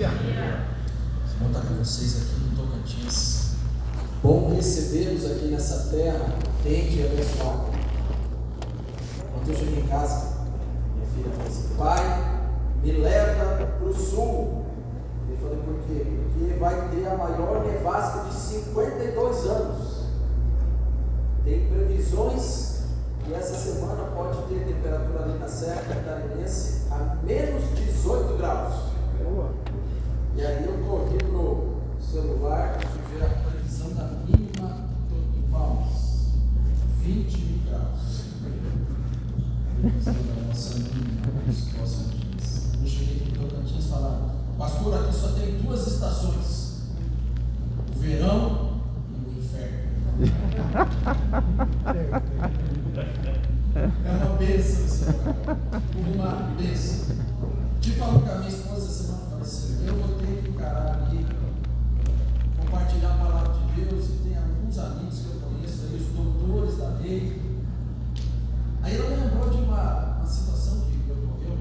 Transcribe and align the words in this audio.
Bom 0.00 1.48
estar 1.48 1.60
com 1.60 1.74
vocês 1.74 2.22
aqui 2.22 2.40
no 2.40 2.56
Tocantins. 2.56 3.56
Bom 4.22 4.54
recebê-los 4.54 5.30
aqui 5.30 5.48
nessa 5.48 5.90
terra 5.90 6.38
quente 6.62 6.96
e 6.96 7.04
abençoada. 7.04 7.66
Quando 9.30 9.48
eu 9.50 9.54
cheguei 9.54 9.80
em 9.80 9.86
casa, 9.88 10.38
minha 10.94 11.06
filha 11.06 11.30
falou 11.32 11.46
assim: 11.46 11.74
Pai, 11.76 12.50
me 12.82 12.92
leva 12.92 13.66
para 13.66 13.86
o 13.86 13.92
sul. 13.92 14.64
Eu 15.28 15.36
falei: 15.36 15.58
Por 15.66 15.74
quê? 15.86 16.06
Porque 16.32 16.58
vai 16.58 16.88
ter 16.88 17.06
a 17.06 17.16
maior 17.18 17.62
nevasca 17.66 18.20
de 18.20 18.34
52 18.34 19.46
anos. 19.48 20.04
Tem 21.44 21.66
previsões 21.66 22.84
que 23.22 23.34
essa 23.34 23.54
semana 23.54 24.04
pode 24.14 24.38
ter 24.48 24.64
temperatura 24.64 25.24
ali 25.24 25.38
na 25.38 25.46
Serra 25.46 25.82
Catarinense 25.82 26.86
a 26.90 27.16
menos 27.22 27.64
18 27.74 28.38
graus. 28.38 28.90
E 30.40 30.46
aí 30.46 30.64
eu 30.64 30.72
corri 30.88 31.18
pro 31.18 31.82
celular 32.00 32.78
e 32.80 33.14
ver 33.14 33.26
a 33.26 33.28
previsão 33.28 33.92
da 33.92 34.04
mínima 34.24 34.88
em 35.36 35.42
Palmas. 35.52 36.32
20 37.02 37.38
mil 37.40 37.58
graus. 37.68 38.22
Previsão 39.82 40.14
da 40.14 40.48
nossa 40.48 40.78
mínima. 40.78 41.28
Eu 42.80 42.88
cheguei 42.88 43.16
aqui 43.16 43.38
no 43.38 43.48
Tocantins 43.48 43.84
e 43.84 43.88
falaram, 43.90 44.30
pastor, 44.56 44.94
aqui 44.94 45.14
só 45.14 45.28
tem 45.32 45.58
duas 45.58 45.86
estações. 45.86 46.84
O 47.94 47.98
verão 48.00 48.80
e 49.10 49.16
o 49.28 49.38
inferno. 49.38 49.90
É 54.06 54.10
uma 54.10 54.36
bênção 54.38 55.06
lugar. 56.06 56.34
Uma 56.34 56.54
bênção. 56.56 57.16
Falo 58.00 58.20
com 58.20 58.32
a 58.32 58.36
minha 58.36 58.48
esposa 58.48 58.88
semana, 58.88 59.26
falei 59.28 59.42
assim, 59.42 59.86
eu 59.86 59.94
vou 59.94 60.16
ter 60.16 60.42
que 60.42 60.48
encarar 60.48 61.04
ali, 61.04 61.26
compartilhar 62.58 63.12
a 63.12 63.18
palavra 63.18 63.52
de 63.52 63.82
Deus, 63.82 64.06
e 64.06 64.12
tem 64.24 64.38
alguns 64.38 64.78
amigos 64.78 65.18
que 65.18 65.26
eu 65.26 65.40
conheço 65.42 65.82
aí, 65.82 65.96
os 65.96 66.06
doutores 66.06 66.78
da 66.78 66.88
lei. 66.98 67.60
Aí 68.80 68.96
ela 68.96 69.10
lembrou 69.10 69.50
de 69.50 69.58
uma, 69.58 70.16
uma 70.16 70.26
situação 70.26 70.86
que 70.86 71.12
ocorreu 71.12 71.58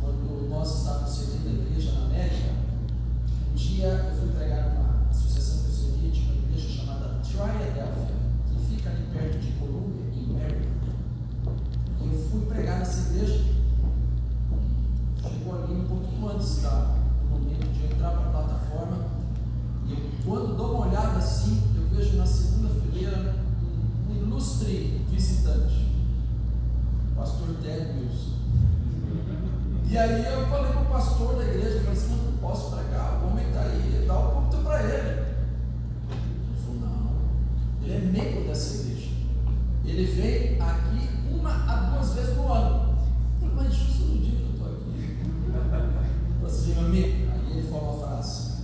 quando 0.00 0.48
nós 0.48 0.78
estávamos 0.78 1.10
servindo 1.10 1.48
a 1.48 1.64
igreja 1.64 1.90
na 1.90 2.06
América. 2.06 2.50
Um 3.50 3.54
dia 3.56 3.88
eu 3.88 4.15
Ele 39.96 40.12
vem 40.12 40.60
aqui 40.60 41.08
uma 41.32 41.50
a 41.50 41.76
duas 41.88 42.12
vezes 42.12 42.36
no 42.36 42.52
ano. 42.52 42.98
Mas 43.54 43.74
justo 43.74 44.04
no 44.04 44.18
dia 44.18 44.36
que 44.36 44.42
eu 44.42 44.50
estou 44.50 44.66
aqui. 44.66 45.16
Você, 46.42 46.74
meu 46.74 46.84
amigo, 46.84 47.32
aí 47.32 47.58
ele 47.58 47.66
falou 47.66 47.96
uma 47.96 48.06
frase. 48.06 48.56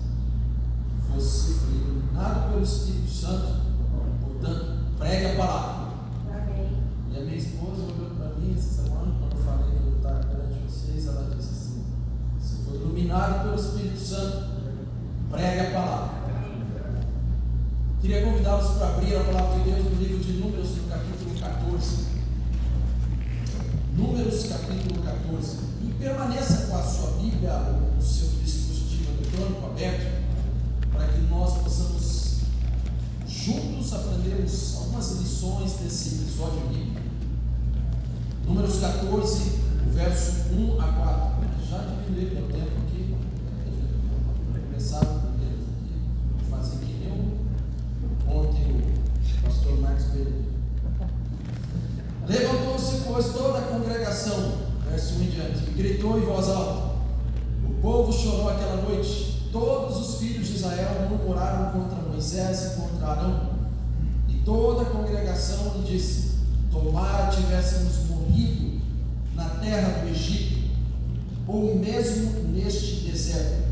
Você 1.15 1.55
foi 1.55 1.73
iluminado 1.73 2.51
pelo 2.51 2.63
Espírito 2.63 3.11
Santo, 3.11 3.42
pois, 53.13 53.27
toda 53.27 53.59
a 53.59 53.63
congregação, 53.63 54.55
verso 54.89 55.17
1 55.17 55.23
em 55.23 55.27
diante, 55.27 55.71
gritou 55.77 56.19
em 56.19 56.23
voz 56.23 56.49
alta. 56.49 56.93
O 57.69 57.75
povo 57.83 58.11
chorou 58.11 58.49
aquela 58.49 58.77
noite. 58.77 59.51
Todos 59.53 59.99
os 59.99 60.19
filhos 60.19 60.49
de 60.49 60.55
Israel 60.55 61.09
murmuraram 61.11 61.79
contra 61.79 62.09
Moisés 62.09 62.73
e 62.73 62.81
contra 62.81 63.09
Arão. 63.09 63.51
E 64.31 64.37
toda 64.47 64.83
a 64.83 64.87
congregação 64.87 65.75
lhe 65.77 65.93
disse: 65.93 66.39
Tomara 66.71 67.31
tivéssemos 67.31 68.09
morrido 68.09 68.81
na 69.35 69.45
terra 69.45 70.01
do 70.01 70.09
Egito, 70.09 70.71
ou 71.47 71.77
mesmo 71.77 72.45
neste 72.45 73.11
deserto. 73.11 73.63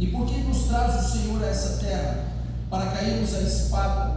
E 0.00 0.08
por 0.08 0.26
que 0.26 0.38
nos 0.38 0.64
traz 0.64 1.06
o 1.06 1.12
Senhor 1.12 1.40
a 1.40 1.46
essa 1.46 1.78
terra? 1.78 2.24
Para 2.68 2.86
cairmos 2.86 3.32
a 3.34 3.42
espada, 3.42 4.11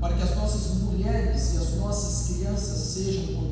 para 0.00 0.14
que 0.14 0.22
as 0.22 0.36
nossas 0.36 0.78
mulheres 0.82 1.54
e 1.54 1.56
as 1.58 1.74
nossas 1.76 2.36
crianças 2.36 2.78
sejam 2.78 3.26
por? 3.34 3.48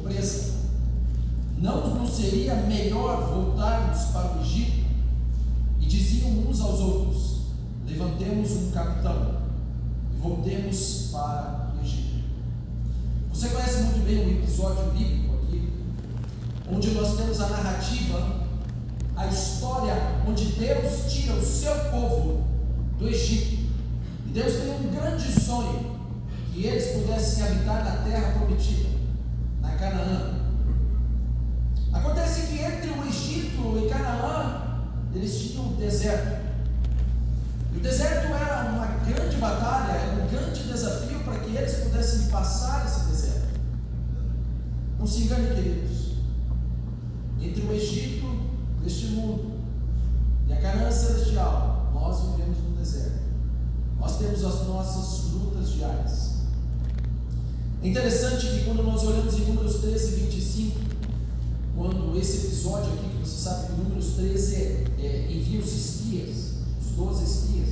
Não 1.58 1.94
nos 1.94 2.10
seria 2.10 2.54
melhor 2.54 3.26
voltarmos 3.28 4.04
para 4.12 4.36
o 4.36 4.40
Egito? 4.40 4.86
E 5.80 5.86
diziam 5.86 6.30
uns 6.30 6.60
aos 6.60 6.80
outros: 6.80 7.40
Levantemos 7.86 8.50
um 8.52 8.70
capitão 8.70 9.40
e 10.14 10.20
voltemos 10.20 11.08
para 11.10 11.72
o 11.74 11.82
Egito. 11.82 12.24
Você 13.32 13.48
conhece 13.48 13.82
muito 13.82 14.04
bem 14.04 14.18
o 14.18 14.30
episódio 14.38 14.90
bíblico 14.92 15.34
aqui, 15.34 15.72
onde 16.70 16.90
nós 16.90 17.16
temos 17.16 17.40
a 17.40 17.48
narrativa, 17.48 18.46
a 19.16 19.26
história 19.26 19.94
onde 20.28 20.44
Deus 20.44 21.12
tira 21.12 21.34
o 21.34 21.42
seu 21.42 21.74
povo 21.90 22.44
do 22.98 23.08
Egito. 23.08 23.66
E 24.26 24.28
Deus 24.32 24.52
tem 24.52 24.70
um 24.72 24.92
grande 24.94 25.40
sonho 25.40 25.95
eles 26.64 26.92
pudessem 26.92 27.44
habitar 27.44 27.84
na 27.84 27.96
terra 28.02 28.32
prometida, 28.32 28.88
na 29.60 29.72
Canaã. 29.72 30.36
Acontece 31.92 32.46
que 32.46 32.62
entre 32.62 32.90
o 32.90 33.06
Egito 33.06 33.84
e 33.84 33.88
Canaã, 33.90 34.84
eles 35.14 35.38
tinham 35.38 35.66
um 35.66 35.76
deserto. 35.76 36.46
E 37.74 37.78
o 37.78 37.80
deserto 37.80 38.32
era 38.32 38.70
uma 38.70 38.86
grande 39.04 39.36
batalha, 39.36 39.92
era 39.92 40.22
um 40.22 40.28
grande 40.28 40.62
desafio 40.62 41.20
para 41.20 41.40
que 41.40 41.56
eles 41.56 41.74
pudessem 41.84 42.28
passar 42.28 42.86
esse 42.86 43.06
deserto. 43.06 43.60
Não 44.98 45.06
se 45.06 45.22
engane, 45.22 45.54
queridos. 45.54 46.16
Entre 47.40 47.62
o 47.62 47.72
Egito 47.72 48.26
deste 48.82 49.06
mundo 49.08 49.60
e 50.48 50.52
a 50.52 50.60
Canaã 50.60 50.90
celestial, 50.90 51.90
nós 51.92 52.30
vivemos 52.30 52.58
no 52.58 52.76
deserto. 52.76 53.20
Nós 53.98 54.18
temos 54.18 54.44
as 54.44 54.66
nossas 54.66 55.32
lutas 55.32 55.70
diárias. 55.72 56.35
É 57.86 57.88
interessante 57.88 58.48
que 58.48 58.64
quando 58.64 58.82
nós 58.82 59.04
olhamos 59.04 59.32
em 59.38 59.42
Números 59.42 59.76
13 59.76 60.08
e 60.08 60.20
25, 60.24 60.80
quando 61.76 62.18
esse 62.18 62.48
episódio 62.48 62.92
aqui, 62.92 63.10
que 63.10 63.28
você 63.28 63.44
sabe 63.44 63.66
que 63.66 63.72
Números 63.80 64.06
13 64.16 64.54
é, 64.56 64.84
é, 64.98 65.26
envia 65.30 65.60
os 65.60 65.72
espias, 65.72 66.54
os 66.80 66.96
12 66.96 67.22
espias. 67.22 67.68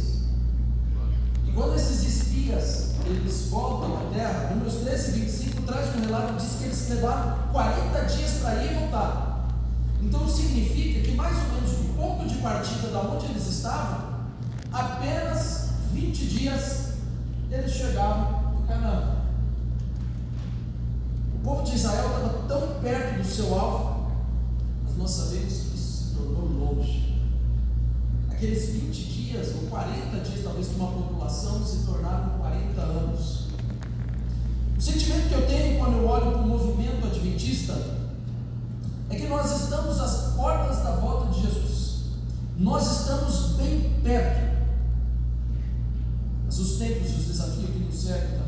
E 1.49 1.53
quando 1.53 1.75
esses 1.75 2.05
espias 2.05 2.91
eles 3.05 3.49
voltam 3.51 3.97
à 3.97 4.15
terra, 4.15 4.55
Números 4.55 4.75
13 4.85 5.09
e 5.09 5.21
25 5.23 5.63
traz 5.63 5.97
um 5.97 6.01
relato, 6.03 6.35
diz 6.35 6.59
que 6.59 6.65
eles 6.65 6.89
levaram 6.91 7.49
40 7.51 8.01
dias 8.03 8.31
para 8.41 8.63
ir 8.63 8.71
e 8.71 8.75
voltar. 8.79 9.49
Então 10.01 10.29
significa 10.29 11.01
que 11.01 11.17
mais 11.17 11.37
ou 11.39 11.55
menos 11.55 11.71
do 11.73 11.97
ponto 11.97 12.29
de 12.29 12.37
partida 12.37 12.87
da 12.87 13.01
onde 13.01 13.27
eles 13.33 13.49
estavam, 13.49 14.15
apenas 14.73 15.71
20 15.93 16.27
dias 16.27 16.91
eles 17.51 17.73
chegavam 17.73 18.63
em 18.63 18.67
Canaã. 18.69 19.24
O 21.45 21.47
povo 21.47 21.63
de 21.63 21.75
Israel 21.75 22.07
estava 22.07 22.49
tão 22.49 22.81
perto 22.81 23.19
do 23.19 23.25
seu 23.25 23.55
alvo, 23.55 24.11
mas 24.83 24.97
nós 24.97 25.11
sabemos 25.11 25.53
que 25.53 25.77
isso 25.77 26.05
se 26.07 26.15
tornou 26.15 26.47
longe. 26.47 27.23
aqueles 28.31 28.71
20 28.71 28.93
dias 28.95 29.55
ou 29.55 29.69
40 29.69 30.21
dias, 30.21 30.43
talvez, 30.43 30.69
para 30.69 30.85
uma 30.85 31.03
população 31.03 31.63
se 31.63 31.85
tornaram 31.85 32.39
40 32.39 32.81
anos. 32.81 33.49
O 34.75 34.81
sentimento 34.81 35.29
que 35.29 35.35
eu 35.35 35.47
tenho 35.47 35.79
quando 35.79 35.99
eu 35.99 36.09
olho 36.09 36.31
para 36.33 36.41
o 36.41 36.49
movimento 36.49 37.07
adventista 37.07 37.75
é 39.11 39.15
que 39.15 39.27
nós 39.27 39.65
estamos 39.65 40.01
às 40.01 40.33
portas 40.33 40.79
da 40.79 40.93
volta 40.93 41.31
de 41.31 41.43
Jesus. 41.43 42.05
Nós 42.57 43.01
estamos 43.01 43.57
bem 43.59 43.93
perto. 44.03 44.65
Mas 46.47 46.59
os 46.59 46.79
tempos 46.79 47.11
e 47.11 47.15
os 47.17 47.27
desafios 47.27 47.69
que 47.69 47.81
nos 47.81 47.95
cercam 47.95 48.44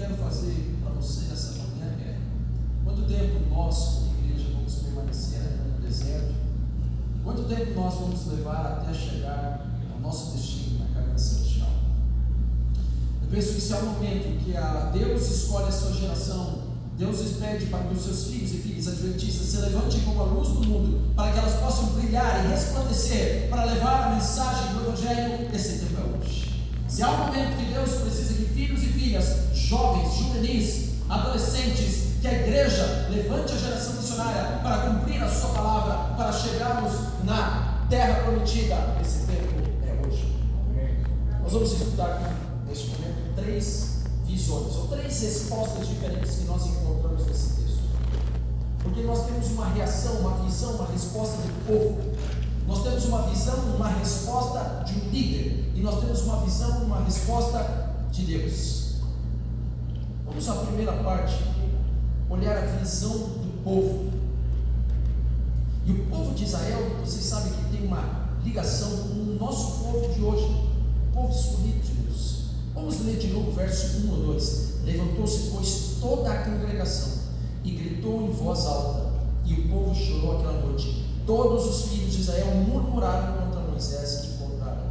quero 0.00 0.14
fazer 0.16 0.78
para 0.82 0.92
você 0.94 1.26
nessa 1.28 1.52
manhã 1.58 1.92
é: 2.00 2.18
quanto 2.84 3.02
tempo 3.02 3.54
nós, 3.54 3.76
como 3.76 4.24
igreja, 4.24 4.48
vamos 4.54 4.74
permanecer 4.76 5.40
no 5.40 5.86
deserto? 5.86 6.34
Quanto 7.22 7.42
tempo 7.42 7.74
nós 7.74 7.94
vamos 7.94 8.26
levar 8.26 8.80
até 8.80 8.94
chegar 8.94 9.66
ao 9.92 10.00
nosso 10.00 10.36
destino 10.36 10.78
na 10.78 10.94
carreira 10.94 11.18
celestial? 11.18 11.68
Eu 13.22 13.28
penso 13.30 13.52
que 13.52 13.58
esse 13.58 13.72
é 13.72 13.76
o 13.76 13.86
momento 13.86 14.42
que 14.42 14.56
a 14.56 14.90
Deus 14.90 15.30
escolhe 15.30 15.68
a 15.68 15.72
sua 15.72 15.92
geração 15.92 16.70
Deus 16.96 17.16
pede 17.40 17.64
para 17.66 17.84
que 17.84 17.94
os 17.94 18.02
seus 18.02 18.26
filhos 18.26 18.52
e 18.52 18.58
filhas 18.58 18.86
adventistas 18.88 19.46
se 19.46 19.56
levantem 19.56 20.00
como 20.00 20.20
a 20.20 20.24
luz 20.24 20.48
do 20.48 20.66
mundo, 20.66 21.14
para 21.16 21.32
que 21.32 21.38
elas 21.38 21.54
possam 21.54 21.86
brilhar 21.94 22.44
e 22.44 22.48
resplandecer, 22.48 23.48
para 23.48 23.64
levar 23.64 24.08
a 24.08 24.14
mensagem 24.16 24.74
do 24.74 24.82
Evangelho. 24.82 25.48
Esse 25.50 25.78
tempo 25.78 25.98
é 25.98 26.18
hoje. 26.18 26.62
Se 26.86 27.02
há 27.02 27.10
um 27.10 27.26
momento 27.28 27.56
que 27.56 27.72
Deus 27.72 27.90
precisa 28.02 28.39
filhos 28.60 28.82
e 28.82 28.86
filhas, 28.88 29.36
jovens, 29.54 30.14
juvenis, 30.18 30.90
adolescentes, 31.08 32.10
que 32.20 32.28
a 32.28 32.32
igreja 32.32 33.08
levante 33.08 33.54
a 33.54 33.56
geração 33.56 33.94
missionária 33.94 34.58
para 34.62 34.78
cumprir 34.90 35.22
a 35.22 35.28
sua 35.28 35.48
palavra, 35.50 36.14
para 36.14 36.30
chegarmos 36.30 36.92
na 37.24 37.86
terra 37.88 38.22
prometida, 38.22 38.76
esse 39.00 39.26
tempo 39.26 39.62
é 39.82 40.06
hoje. 40.06 40.36
Nós 41.42 41.52
vamos 41.52 41.72
estudar 41.72 42.36
neste 42.68 42.88
momento 42.88 43.34
três 43.34 44.02
visões, 44.26 44.76
ou 44.76 44.88
três 44.88 45.22
respostas 45.22 45.88
diferentes 45.88 46.36
que 46.36 46.44
nós 46.44 46.66
encontramos 46.66 47.26
nesse 47.26 47.54
texto. 47.54 47.80
Porque 48.82 49.02
nós 49.04 49.24
temos 49.24 49.46
uma 49.52 49.70
reação, 49.70 50.16
uma 50.16 50.44
visão, 50.44 50.72
uma 50.72 50.86
resposta 50.86 51.36
do 51.38 51.66
povo. 51.66 51.98
Nós 52.66 52.82
temos 52.82 53.06
uma 53.06 53.22
visão, 53.22 53.56
uma 53.74 53.88
resposta 53.88 54.84
de 54.84 55.00
um 55.00 55.10
líder. 55.10 55.72
E 55.74 55.80
nós 55.80 55.98
temos 56.00 56.20
uma 56.22 56.44
visão, 56.44 56.84
uma 56.84 57.02
resposta 57.02 57.89
de 58.10 58.22
Deus. 58.24 58.94
Vamos 60.26 60.48
à 60.48 60.54
primeira 60.54 60.92
parte, 60.92 61.42
olhar 62.28 62.56
a 62.56 62.66
visão 62.76 63.12
do 63.12 63.62
povo. 63.62 64.10
E 65.86 65.92
o 65.92 66.06
povo 66.06 66.34
de 66.34 66.44
Israel, 66.44 66.96
vocês 67.00 67.24
sabem 67.24 67.52
que 67.52 67.76
tem 67.76 67.86
uma 67.86 68.28
ligação 68.44 68.90
com 68.90 69.14
o 69.14 69.36
nosso 69.38 69.84
povo 69.84 70.12
de 70.14 70.20
hoje, 70.22 70.44
o 70.44 71.14
povo 71.14 71.32
escolhido 71.32 71.80
de 71.80 71.92
Deus. 71.92 72.44
Vamos 72.74 73.04
ler 73.04 73.18
de 73.18 73.28
novo 73.28 73.52
verso 73.52 74.06
1 74.06 74.10
ou 74.10 74.26
2. 74.34 74.84
Levantou-se, 74.84 75.50
pois, 75.50 75.96
toda 76.00 76.30
a 76.30 76.44
congregação 76.44 77.20
e 77.64 77.70
gritou 77.72 78.22
em 78.22 78.30
voz 78.30 78.66
alta, 78.66 79.10
e 79.44 79.54
o 79.54 79.68
povo 79.68 79.94
chorou 79.94 80.38
aquela 80.38 80.64
noite. 80.64 81.06
Todos 81.26 81.66
os 81.66 81.90
filhos 81.90 82.12
de 82.12 82.20
Israel 82.20 82.54
murmuraram 82.66 83.44
contra 83.44 83.60
Moisés 83.60 84.24
e 84.24 84.42
contra 84.42 84.70
Arão. 84.70 84.90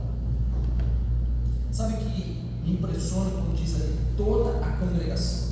Sabe 1.71 1.97
que 1.97 2.43
me 2.63 2.73
impressiona 2.73 3.31
quando 3.31 3.55
diz 3.55 3.75
ali 3.75 3.97
toda 4.15 4.63
a 4.63 4.68
congregação? 4.79 5.49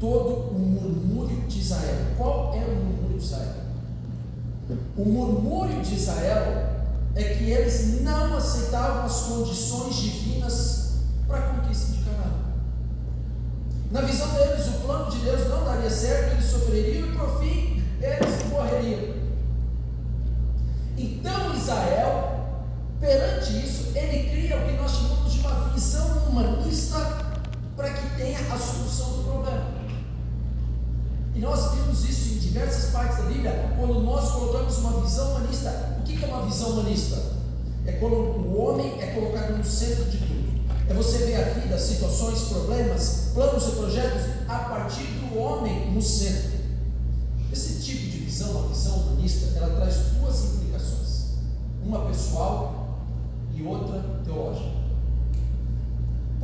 Todo 0.00 0.50
o 0.50 0.58
murmúrio 0.58 1.40
de 1.42 1.60
Israel. 1.60 1.96
Qual 2.16 2.54
era 2.54 2.70
o 2.70 2.74
murmúrio 2.74 3.18
de 3.18 3.24
Israel? 3.24 3.64
O 4.96 5.04
murmúrio 5.04 5.82
de 5.82 5.94
Israel 5.94 6.74
é 7.14 7.22
que 7.22 7.50
eles 7.50 8.00
não 8.02 8.36
aceitavam 8.36 9.04
as 9.04 9.20
condições 9.22 9.96
divinas 9.96 10.94
para 11.26 11.38
a 11.38 11.42
conquista 11.42 11.92
de 11.92 11.98
Canaã. 11.98 12.32
Na 13.90 14.00
visão 14.00 14.28
deles, 14.34 14.66
o 14.66 14.80
plano 14.80 15.10
de 15.10 15.18
Deus 15.18 15.48
não 15.48 15.64
daria 15.64 15.90
certo, 15.90 16.32
eles 16.32 16.44
sofreriam 16.46 17.08
e 17.08 17.16
por 17.16 17.40
fim 17.40 17.82
eles 18.00 18.50
morreriam. 18.50 19.14
Então 20.96 21.54
Israel, 21.54 22.46
perante 23.00 23.64
isso, 23.64 23.96
ele 23.96 24.30
cria 24.30 24.56
o 24.58 24.66
que 24.66 24.72
nós 24.72 24.90
chamamos 24.90 25.32
de 25.32 25.40
uma 25.40 25.68
visão 25.68 26.06
humanista 26.28 27.23
para 27.76 27.90
que 27.90 28.16
tenha 28.16 28.38
a 28.38 28.58
solução 28.58 29.18
do 29.18 29.24
problema. 29.24 29.74
E 31.34 31.40
nós 31.40 31.74
vemos 31.74 32.08
isso 32.08 32.34
em 32.34 32.38
diversas 32.38 32.90
partes 32.92 33.18
da 33.18 33.24
Bíblia, 33.24 33.74
quando 33.76 34.00
nós 34.00 34.30
colocamos 34.30 34.78
uma 34.78 35.00
visão 35.00 35.30
humanista 35.30 35.94
o 36.04 36.06
que 36.06 36.22
é 36.22 36.28
uma 36.28 36.44
visão 36.44 36.68
humanista? 36.70 37.16
É 37.86 37.92
quando 37.92 38.14
o 38.14 38.60
homem 38.60 39.00
é 39.00 39.06
colocado 39.06 39.56
no 39.56 39.64
centro 39.64 40.04
de 40.04 40.18
tudo. 40.18 40.44
É 40.86 40.92
você 40.92 41.16
ver 41.18 41.36
a 41.36 41.44
vida, 41.54 41.78
situações, 41.78 42.42
problemas, 42.42 43.30
planos 43.32 43.68
e 43.68 43.70
projetos 43.70 44.22
a 44.46 44.58
partir 44.58 45.04
do 45.04 45.38
homem 45.38 45.90
no 45.92 46.02
centro. 46.02 46.52
Esse 47.50 47.82
tipo 47.82 48.10
de 48.10 48.18
visão, 48.18 48.64
a 48.64 48.68
visão 48.68 48.96
humanista, 48.96 49.56
ela 49.56 49.76
traz 49.76 49.96
duas 50.20 50.44
implicações: 50.44 51.38
uma 51.82 52.04
pessoal 52.04 52.98
e 53.54 53.62
outra 53.62 54.04
teológica. 54.24 54.83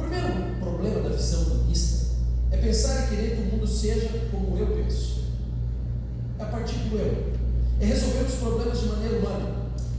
O 0.01 0.03
primeiro 0.03 0.57
problema 0.61 1.03
da 1.03 1.15
visão 1.15 1.43
humanista 1.43 2.07
é 2.51 2.57
pensar 2.57 3.05
e 3.05 3.09
querer 3.15 3.37
que 3.37 3.43
o 3.43 3.45
mundo 3.53 3.67
seja 3.67 4.09
como 4.31 4.57
eu 4.57 4.69
penso. 4.69 5.25
É 6.39 6.43
a 6.43 6.47
partir 6.47 6.77
do 6.77 6.97
eu 6.97 7.35
é 7.79 7.85
resolver 7.85 8.21
os 8.21 8.35
problemas 8.37 8.81
de 8.81 8.87
maneira 8.87 9.19
humana. 9.19 9.57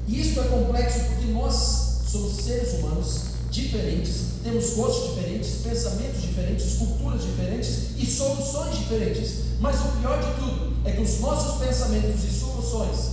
E 0.08 0.22
isso 0.22 0.40
é 0.40 0.44
complexo 0.46 1.02
porque 1.06 1.32
nós 1.32 2.02
somos 2.08 2.44
seres 2.44 2.74
humanos 2.80 3.22
diferentes, 3.52 4.24
temos 4.44 4.72
gostos 4.72 5.12
diferentes, 5.12 5.62
pensamentos 5.64 6.22
diferentes, 6.22 6.78
culturas 6.78 7.22
diferentes 7.22 7.92
e 8.00 8.06
soluções 8.06 8.80
diferentes. 8.80 9.36
Mas 9.60 9.80
o 9.82 10.00
pior 10.00 10.20
de 10.20 10.34
tudo 10.42 10.78
é 10.84 10.94
que 10.94 11.02
os 11.02 11.20
nossos 11.20 11.64
pensamentos 11.64 12.24
e 12.24 12.40
soluções, 12.40 13.12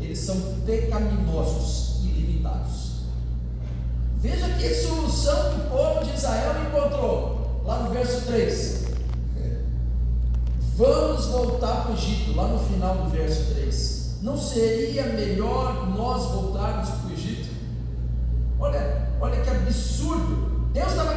eles 0.00 0.20
são 0.20 0.36
pecaminosos. 0.64 1.89
Veja 4.20 4.48
que 4.50 4.74
solução 4.74 5.50
que 5.50 5.60
o 5.60 5.70
povo 5.70 6.04
de 6.04 6.14
Israel 6.14 6.52
encontrou 6.68 7.62
lá 7.64 7.78
no 7.78 7.90
verso 7.90 8.26
3. 8.26 8.80
Vamos 10.76 11.26
voltar 11.26 11.82
para 11.82 11.92
o 11.92 11.94
Egito, 11.94 12.36
lá 12.36 12.48
no 12.48 12.58
final 12.58 12.96
do 12.96 13.10
verso 13.10 13.54
3. 13.54 14.18
Não 14.22 14.36
seria 14.36 15.04
melhor 15.04 15.88
nós 15.96 16.26
voltarmos 16.32 16.90
para 16.90 17.08
o 17.08 17.12
Egito? 17.12 17.48
Olha, 18.58 19.08
olha 19.20 19.40
que 19.40 19.48
absurdo. 19.48 20.68
Deus 20.72 20.90
estava 20.90 21.09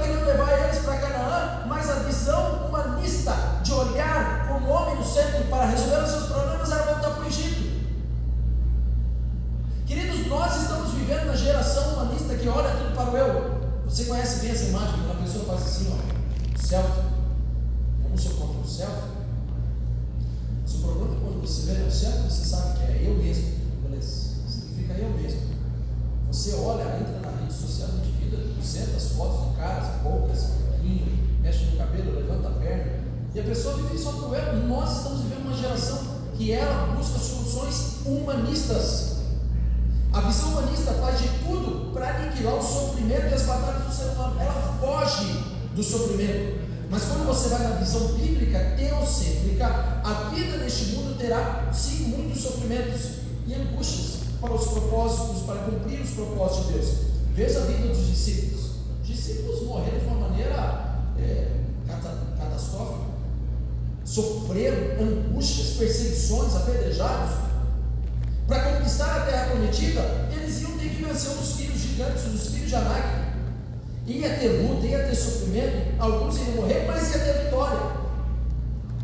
o. 13.21 13.89
Você 13.89 14.05
conhece 14.05 14.39
bem 14.39 14.51
essa 14.51 14.65
imagem 14.65 14.95
quando 15.01 15.11
a 15.11 15.21
pessoa 15.21 15.45
faz 15.45 15.61
assim, 15.61 15.93
ó, 15.93 16.57
selfie. 16.59 17.01
Eu 18.03 18.09
não 18.09 18.17
sou 18.17 18.33
contra 18.33 18.61
o 18.61 18.67
selfie. 18.67 19.09
Mas 20.63 20.73
o 20.73 20.77
problema 20.79 21.15
é 21.15 21.19
quando 21.19 21.41
você 21.41 21.73
vê 21.73 21.79
no 21.79 21.91
selfie, 21.91 22.23
você 22.23 22.45
sabe 22.45 22.79
que 22.79 22.83
é 22.85 23.07
eu 23.07 23.15
mesmo. 23.15 23.51
Beleza? 23.83 24.31
Significa 24.47 24.93
eu 24.93 25.09
mesmo. 25.11 25.41
Você 26.31 26.55
olha, 26.55 26.83
entra 26.83 27.19
na 27.19 27.39
rede 27.39 27.53
social, 27.53 27.89
gente 27.89 28.29
vira 28.29 28.37
200 28.55 29.11
fotos 29.11 29.49
de 29.49 29.55
caras, 29.57 30.01
poucas, 30.01 30.45
pouquinho, 30.67 31.19
mexe 31.41 31.65
no 31.65 31.77
cabelo, 31.77 32.15
levanta 32.15 32.47
a 32.47 32.51
perna. 32.51 33.03
E 33.35 33.39
a 33.39 33.43
pessoa 33.43 33.75
vive 33.77 33.97
só 33.97 34.13
com 34.13 34.33
ela. 34.33 34.53
Nós 34.53 34.97
estamos 34.97 35.21
vivendo 35.21 35.45
uma 35.45 35.55
geração 35.55 35.99
que 36.35 36.51
ela 36.51 36.95
busca 36.95 37.19
soluções 37.19 37.97
humanistas. 38.05 39.17
A 40.11 40.21
visão 40.21 40.49
humanista 40.49 40.93
faz 40.93 41.19
de 41.19 41.27
tudo 41.45 41.82
do 45.75 45.83
sofrimento. 45.83 46.61
Mas 46.89 47.03
quando 47.05 47.25
você 47.25 47.49
vai 47.49 47.63
na 47.63 47.75
visão 47.75 48.13
bíblica, 48.13 48.75
teocêntrica, 48.77 49.65
a 50.03 50.29
vida 50.33 50.57
neste 50.57 50.95
mundo 50.95 51.17
terá 51.17 51.71
sim 51.73 52.05
muitos 52.05 52.41
sofrimentos 52.43 53.23
e 53.47 53.53
angústias 53.53 54.23
para 54.39 54.53
os 54.53 54.67
propósitos, 54.67 55.43
para 55.43 55.63
cumprir 55.63 56.01
os 56.01 56.11
propósitos 56.11 56.67
de 56.67 56.73
Deus. 56.73 56.89
Veja 57.33 57.59
a 57.61 57.65
vida 57.65 57.87
dos 57.87 58.07
discípulos. 58.07 58.71
Os 59.01 59.07
discípulos 59.07 59.63
morreram 59.63 59.99
de 59.99 60.05
uma 60.05 60.29
maneira 60.29 60.99
é, 61.17 61.47
catastrófica. 62.37 63.13
Sofreram 64.05 65.01
angústias, 65.01 65.77
perseguições, 65.77 66.55
apedrejados. 66.55 67.35
Para 68.47 68.73
conquistar 68.73 69.21
a 69.21 69.25
terra 69.25 69.45
prometida, 69.51 70.01
eles 70.31 70.61
iam 70.61 70.77
ter 70.77 70.89
que 70.89 71.03
vencer 71.03 71.31
os 71.31 71.53
filhos 71.53 71.79
gigantes, 71.79 72.25
os 72.25 72.49
filhos 72.49 72.69
de 72.69 72.75
Anak. 72.75 73.22
Ia 74.05 74.29
ter 74.37 74.67
luta, 74.67 74.85
ia 74.85 75.07
ter 75.07 75.15
sofrimento, 75.15 75.95
alguns 75.97 76.37
iam 76.37 76.55
morrer, 76.55 76.85
mas 76.85 77.13
ia 77.13 77.19
ter 77.19 77.43
vitória. 77.45 78.03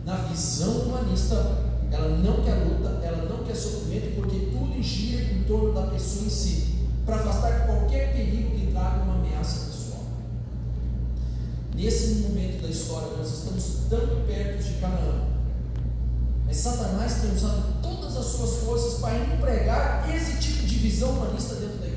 Na 0.06 0.15
visão 0.15 0.82
humanista 0.82 1.70
ela 1.91 2.18
não 2.18 2.44
quer 2.44 2.56
luta, 2.56 3.00
ela 3.03 3.29
não 3.29 3.44
quer 3.44 3.56
sofrimento, 3.56 4.15
porque 4.15 4.51
tudo 4.51 4.82
gira 4.82 5.24
em 5.24 5.44
torno 5.44 5.74
da 5.74 5.84
pessoa 5.88 6.25
em 6.25 6.29
si, 6.29 6.75
para 7.06 7.15
afastar 7.15 7.65
qualquer 7.65 8.13
perigo 8.13 8.56
que 8.56 8.72
traga 8.72 9.03
uma 9.03 9.15
ameaça 9.15 9.68
pessoal. 9.68 10.03
Nesse 11.74 12.15
momento 12.22 12.62
da 12.62 12.70
história, 12.70 13.18
nós 13.18 13.32
estamos 13.32 13.63
tão 13.89 14.25
perto 14.27 14.63
de 14.63 14.74
Canaã, 14.82 15.27
mas 16.46 16.58
Satanás 16.58 17.22
tem 17.22 17.34
usado 17.34 17.82
todas 17.82 18.18
as 18.18 18.25
suas 18.25 18.63
forças 18.63 19.00
para 19.00 19.18
empregar 19.18 20.13
esse 20.13 20.39
tipo 20.39 20.65
de 20.65 20.75
visão 20.75 21.12
humanista 21.12 21.56
dentro 21.56 21.77
da. 21.77 21.88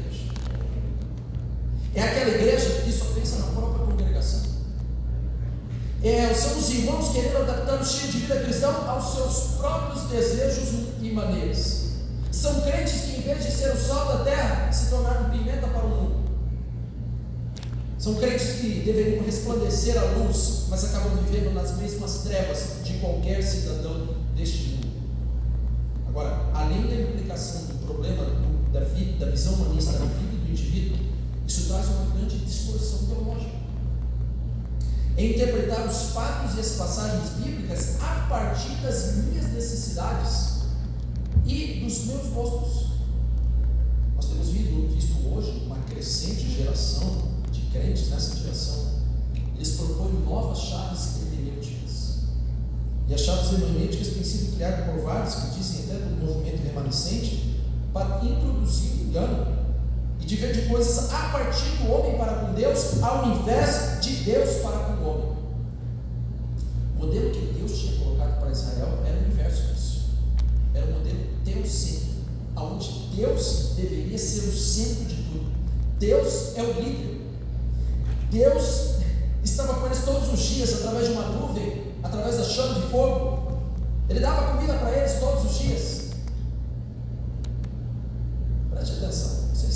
É 1.95 2.03
aquela 2.03 2.31
igreja 2.31 2.83
que 2.83 2.93
só 2.93 3.05
pensa 3.15 3.37
na 3.39 3.47
própria 3.53 3.87
congregação. 3.87 4.41
É, 6.03 6.33
são 6.33 6.59
os 6.59 6.71
irmãos 6.71 7.11
querendo 7.11 7.37
adaptar 7.37 7.79
o 7.79 7.83
estilo 7.83 8.13
de 8.13 8.19
vida 8.19 8.41
cristão 8.41 8.89
aos 8.89 9.15
seus 9.15 9.59
próprios 9.59 10.05
desejos 10.05 10.69
e 11.01 11.11
maneiras. 11.13 11.83
São 12.31 12.61
crentes 12.63 13.03
que, 13.03 13.19
em 13.19 13.21
vez 13.21 13.45
de 13.45 13.53
ser 13.53 13.73
o 13.73 13.77
sal 13.77 14.07
da 14.07 14.25
terra, 14.25 14.73
se 14.73 14.89
tornaram 14.89 15.31
pimenta 15.31 15.69
para 15.69 15.85
o 15.85 15.89
mundo. 15.89 16.23
São 17.99 18.15
crentes 18.17 18.55
que 18.55 18.81
deveriam 18.81 19.23
resplandecer 19.25 19.97
a 19.97 20.05
luz, 20.19 20.65
mas 20.69 20.85
acabam 20.85 21.23
vivendo 21.23 21.55
nas 21.55 21.77
mesmas 21.77 22.23
trevas 22.25 22.83
de 22.83 22.95
qualquer 22.95 23.43
cidadão 23.43 24.17
deste 24.35 24.71
mundo. 24.71 24.89
Agora, 26.09 26.51
além 26.53 26.83
da 26.89 26.95
implicação 26.97 27.67
do 27.67 27.87
problema 27.87 28.25
do, 28.25 28.73
da, 28.73 28.81
da 28.81 29.31
visão 29.31 29.55
humanista 29.55 29.93
da 29.93 30.07
vida 30.07 30.37
do 30.45 30.51
indivíduo, 30.51 31.12
isso 31.53 31.69
traz 31.69 31.87
uma 31.89 32.17
grande 32.17 32.39
distorção 32.39 33.07
teológica. 33.07 33.53
É 35.19 35.27
interpretar 35.27 35.87
os 35.87 36.13
fatos 36.13 36.57
e 36.57 36.61
as 36.61 36.71
passagens 36.73 37.29
bíblicas 37.37 38.01
a 38.01 38.27
partir 38.27 38.75
das 38.77 39.17
minhas 39.17 39.53
necessidades 39.53 40.63
e 41.45 41.81
dos 41.85 42.07
meus 42.07 42.27
gostos. 42.29 42.93
Nós 44.15 44.25
temos 44.29 44.49
visto 44.49 45.29
hoje 45.29 45.63
uma 45.67 45.77
crescente 45.81 46.51
geração 46.51 47.29
de 47.51 47.61
crentes 47.71 48.09
nessa 48.09 48.35
geração. 48.35 48.93
Eles 49.55 49.73
propõem 49.73 50.25
novas 50.25 50.59
chaves 50.59 51.23
e 53.09 53.15
as 53.15 53.21
chaves 53.21 53.53
hermenêuticas 53.53 54.09
têm 54.15 54.25
sido 54.25 54.55
criadas 54.55 54.87
por 54.87 55.03
vários 55.03 55.35
que 55.35 55.59
dizem 55.59 55.85
até 55.85 55.99
do 55.99 56.25
movimento 56.25 56.63
remanescente 56.63 57.61
para 57.93 58.25
introduzir 58.25 58.93
o 58.93 59.05
engano 59.05 59.62
e 60.23 60.25
de 60.25 60.37
ver 60.37 60.53
de 60.53 60.69
coisas 60.69 61.13
a 61.13 61.31
partir 61.31 61.69
do 61.79 61.93
homem 61.93 62.17
para 62.17 62.35
com 62.35 62.55
Deus, 62.55 63.03
ao 63.03 63.27
invés 63.27 63.99
de 64.01 64.17
Deus 64.25 64.63
para 64.63 64.79
com 64.79 64.93
o 64.93 65.09
homem. 65.09 65.33
O 66.97 67.07
modelo 67.07 67.31
que 67.33 67.59
Deus 67.59 67.77
tinha 67.77 67.99
colocado 67.99 68.39
para 68.39 68.51
Israel 68.53 68.99
era 69.05 69.19
o 69.19 69.27
inverso 69.27 69.75
disso. 69.75 70.11
Era 70.75 70.87
um 70.87 70.93
modelo 70.99 71.19
teocêntrico, 71.45 72.15
onde 72.57 72.89
Deus 73.17 73.73
deveria 73.77 74.17
ser 74.17 74.49
o 74.49 74.57
centro 74.57 75.05
de 75.07 75.17
tudo. 75.17 75.53
Deus 75.99 76.57
é 76.57 76.63
o 76.63 76.81
líder. 76.81 77.21
Deus 78.31 78.95
estava 79.43 79.75
com 79.75 79.87
eles 79.87 80.05
todos 80.05 80.33
os 80.33 80.41
dias 80.41 80.73
através 80.75 81.09
de 81.09 81.15
uma 81.15 81.25
nuvem 81.31 81.93
através 82.03 82.37
da 82.37 82.45
chama 82.45 82.81
de 82.81 82.87
fogo. 82.89 83.61
Ele 84.09 84.21
dava 84.21 84.53
comida 84.53 84.75
para 84.75 84.97
eles 84.97 85.19
todos 85.19 85.51
os 85.51 85.59
dias. 85.59 86.02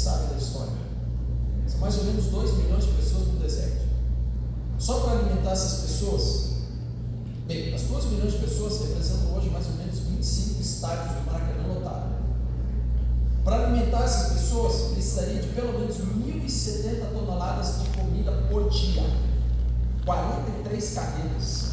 Sabem 0.06 0.28
da 0.28 0.36
história. 0.36 0.72
São 1.66 1.80
mais 1.80 1.98
ou 1.98 2.04
menos 2.04 2.26
2 2.26 2.58
milhões 2.58 2.84
de 2.84 2.92
pessoas 2.92 3.26
no 3.26 3.40
deserto. 3.40 3.86
Só 4.78 5.00
para 5.00 5.18
alimentar 5.18 5.50
essas 5.50 5.80
pessoas, 5.80 6.50
bem, 7.48 7.74
as 7.74 7.82
2 7.82 8.04
milhões 8.04 8.34
de 8.34 8.38
pessoas 8.38 8.80
representam 8.82 9.36
hoje 9.36 9.50
mais 9.50 9.66
ou 9.66 9.72
menos 9.72 9.98
25 9.98 10.60
estádios 10.60 11.16
do 11.16 11.26
Maracanã 11.26 11.74
lotado. 11.74 12.16
Para 13.44 13.66
alimentar 13.66 14.04
essas 14.04 14.32
pessoas, 14.34 14.92
precisaria 14.92 15.42
de 15.42 15.48
pelo 15.48 15.76
menos 15.76 15.96
1.070 15.96 17.12
toneladas 17.12 17.82
de 17.82 17.88
comida 17.98 18.30
por 18.48 18.70
dia. 18.70 19.02
43 20.04 20.94
carretas. 20.94 21.64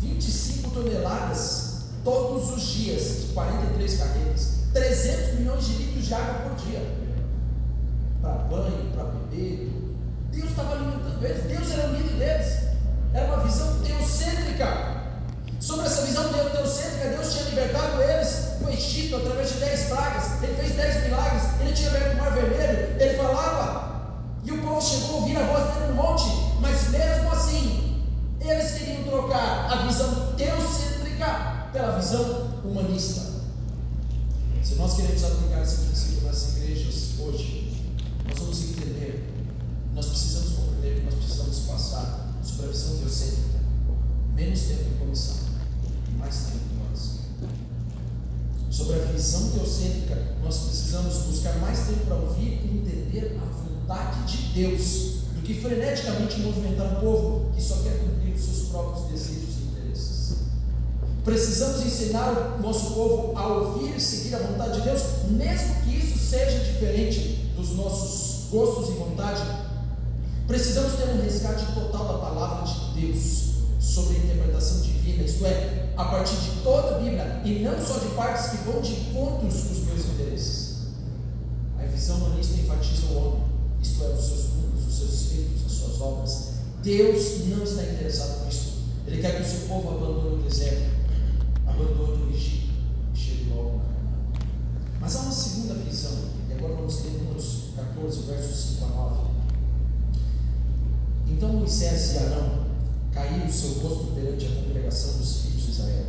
25 0.00 0.70
toneladas 0.70 1.70
todos 2.04 2.50
os 2.50 2.62
dias, 2.62 3.02
de 3.22 3.32
43 3.32 3.96
carretas, 3.98 4.48
300 4.72 5.38
milhões 5.38 5.66
de 5.66 5.72
litros 5.74 6.06
de 6.06 6.14
água 6.14 6.48
por 6.48 6.54
dia, 6.56 7.09
para 8.20 8.32
banho, 8.32 8.90
para 8.94 9.04
beber. 9.04 9.70
Deus 10.30 10.50
estava 10.50 10.72
alimentando 10.72 11.24
eles, 11.24 11.44
Deus 11.44 11.70
era 11.72 11.88
o 11.88 11.92
líder 11.96 12.16
deles, 12.18 12.58
era 13.12 13.26
uma 13.26 13.44
visão 13.44 13.80
teocêntrica. 13.80 15.00
Sobre 15.58 15.86
essa 15.86 16.02
visão 16.02 16.28
teocêntrica, 16.28 17.08
Deus 17.10 17.32
tinha 17.32 17.44
libertado 17.50 18.02
eles 18.02 18.56
do 18.60 18.70
Egito 18.70 19.16
através 19.16 19.52
de 19.52 19.58
10 19.58 19.80
pragas, 19.88 20.42
ele 20.42 20.54
fez 20.54 20.72
10 20.74 21.04
milagres, 21.04 21.42
ele 21.60 21.72
tinha 21.72 21.90
aberto 21.90 22.14
o 22.14 22.18
mar 22.18 22.32
vermelho, 22.32 23.00
ele 23.00 23.16
falava, 23.16 23.90
e 24.44 24.52
o 24.52 24.62
povo 24.62 24.80
chegou 24.80 25.16
a 25.16 25.20
ouvir 25.20 25.36
a 25.36 25.46
voz 25.46 25.74
dele 25.74 25.86
no 25.88 25.94
monte, 25.94 26.24
mas 26.60 26.88
mesmo 26.90 27.30
assim, 27.30 28.04
eles 28.40 28.72
queriam 28.72 29.04
trocar 29.04 29.70
a 29.70 29.86
visão 29.86 30.32
teocêntrica 30.36 31.68
pela 31.72 31.98
visão 31.98 32.50
humanista. 32.64 33.30
Se 34.62 34.74
nós 34.76 34.94
queremos 34.94 35.24
aplicar 35.24 35.62
esse 35.62 35.76
princípio 35.86 36.26
nas 36.26 36.56
igrejas 36.56 37.18
hoje, 37.18 37.69
nós 38.26 38.38
vamos 38.38 38.62
entender, 38.62 39.24
nós 39.94 40.06
precisamos 40.06 40.52
compreender 40.52 41.00
que 41.00 41.04
nós 41.04 41.14
precisamos 41.14 41.58
passar 41.60 42.40
sobre 42.42 42.66
a 42.66 42.68
visão 42.68 42.96
teocêntrica. 42.98 43.60
Menos 44.34 44.60
tempo 44.60 44.82
em 44.94 44.98
comissão, 44.98 45.36
mais 46.18 46.36
tempo 46.36 46.64
em 46.74 46.88
oração. 46.88 47.18
Sobre 48.70 48.96
a 48.96 49.04
visão 49.12 49.50
teocêntrica, 49.50 50.36
nós 50.42 50.58
precisamos 50.58 51.14
buscar 51.26 51.58
mais 51.58 51.78
tempo 51.80 52.06
para 52.06 52.16
ouvir 52.16 52.60
e 52.64 52.78
entender 52.78 53.38
a 53.40 53.44
vontade 53.44 54.36
de 54.36 54.54
Deus 54.54 55.20
do 55.34 55.42
que 55.42 55.54
freneticamente 55.60 56.40
movimentar 56.40 56.96
um 56.96 57.00
povo 57.00 57.50
que 57.54 57.62
só 57.62 57.76
quer 57.76 57.98
cumprir 57.98 58.34
os 58.34 58.40
seus 58.40 58.68
próprios 58.68 59.08
desejos 59.08 59.56
e 59.58 59.64
interesses. 59.64 60.36
Precisamos 61.24 61.84
ensinar 61.84 62.56
o 62.58 62.62
nosso 62.62 62.94
povo 62.94 63.36
a 63.36 63.46
ouvir 63.46 63.96
e 63.96 64.00
seguir 64.00 64.34
a 64.34 64.38
vontade 64.38 64.78
de 64.78 64.82
Deus, 64.82 65.02
mesmo 65.28 65.74
que 65.82 65.96
isso 65.96 66.18
seja 66.18 66.58
diferente 66.60 67.49
dos 67.60 67.76
nossos 67.76 68.50
gostos 68.50 68.88
e 68.88 68.98
vontade. 68.98 69.42
Precisamos 70.46 70.94
ter 70.94 71.10
um 71.10 71.22
resgate 71.22 71.66
total 71.72 72.06
da 72.06 72.18
palavra 72.18 72.66
de 72.66 73.00
Deus 73.00 73.50
sobre 73.78 74.16
a 74.16 74.18
interpretação 74.18 74.80
divina, 74.80 75.22
isto 75.22 75.44
é, 75.46 75.92
a 75.96 76.04
partir 76.06 76.36
de 76.36 76.62
toda 76.62 76.96
a 76.96 76.98
Bíblia 76.98 77.42
e 77.44 77.60
não 77.60 77.78
só 77.80 77.98
de 77.98 78.08
partes 78.14 78.50
que 78.50 78.56
vão 78.64 78.80
de 78.80 78.92
encontros 78.92 79.54
com 79.62 79.72
os 79.72 79.84
meus 79.84 80.06
interesses. 80.06 80.70
A 81.78 81.84
visão 81.84 82.16
humanista 82.16 82.60
enfatiza 82.60 83.06
o 83.12 83.16
homem, 83.16 83.42
isto 83.80 84.02
é, 84.02 84.08
os 84.08 84.24
seus 84.24 84.50
seus 84.90 85.32
feitos, 85.32 85.64
as 85.66 85.72
suas 85.72 86.00
obras. 86.00 86.48
Deus 86.82 87.46
não 87.46 87.62
está 87.62 87.82
interessado 87.84 88.44
nisso. 88.44 88.80
Ele 89.06 89.20
quer 89.20 89.36
que 89.36 89.42
o 89.42 89.46
seu 89.46 89.68
povo 89.68 89.90
abandone 89.90 90.40
o 90.40 90.42
deserto, 90.42 90.90
abandone 91.66 92.24
o 92.24 92.34
Egito 92.34 92.70
e 93.14 93.18
chegue 93.18 93.50
logo 93.50 93.78
na 93.78 93.84
Canaã. 93.84 94.50
Mas 95.00 95.16
há 95.16 95.20
uma 95.20 95.32
segunda 95.32 95.74
visão, 95.74 96.12
e 96.48 96.52
agora 96.52 96.74
vamos 96.74 97.02
ler 97.02 97.12
Números 97.12 97.60
14, 98.00 98.22
versos 98.22 98.56
5 98.78 98.84
a 98.84 98.88
9. 98.88 99.16
Então 101.28 101.48
Moisés 101.50 102.14
e 102.14 102.18
Arão 102.18 102.64
caíram 103.12 103.46
o 103.46 103.52
seu 103.52 103.74
rosto 103.80 104.14
perante 104.14 104.46
a 104.46 104.62
congregação 104.62 105.18
dos 105.18 105.42
filhos 105.42 105.64
de 105.64 105.70
Israel. 105.70 106.06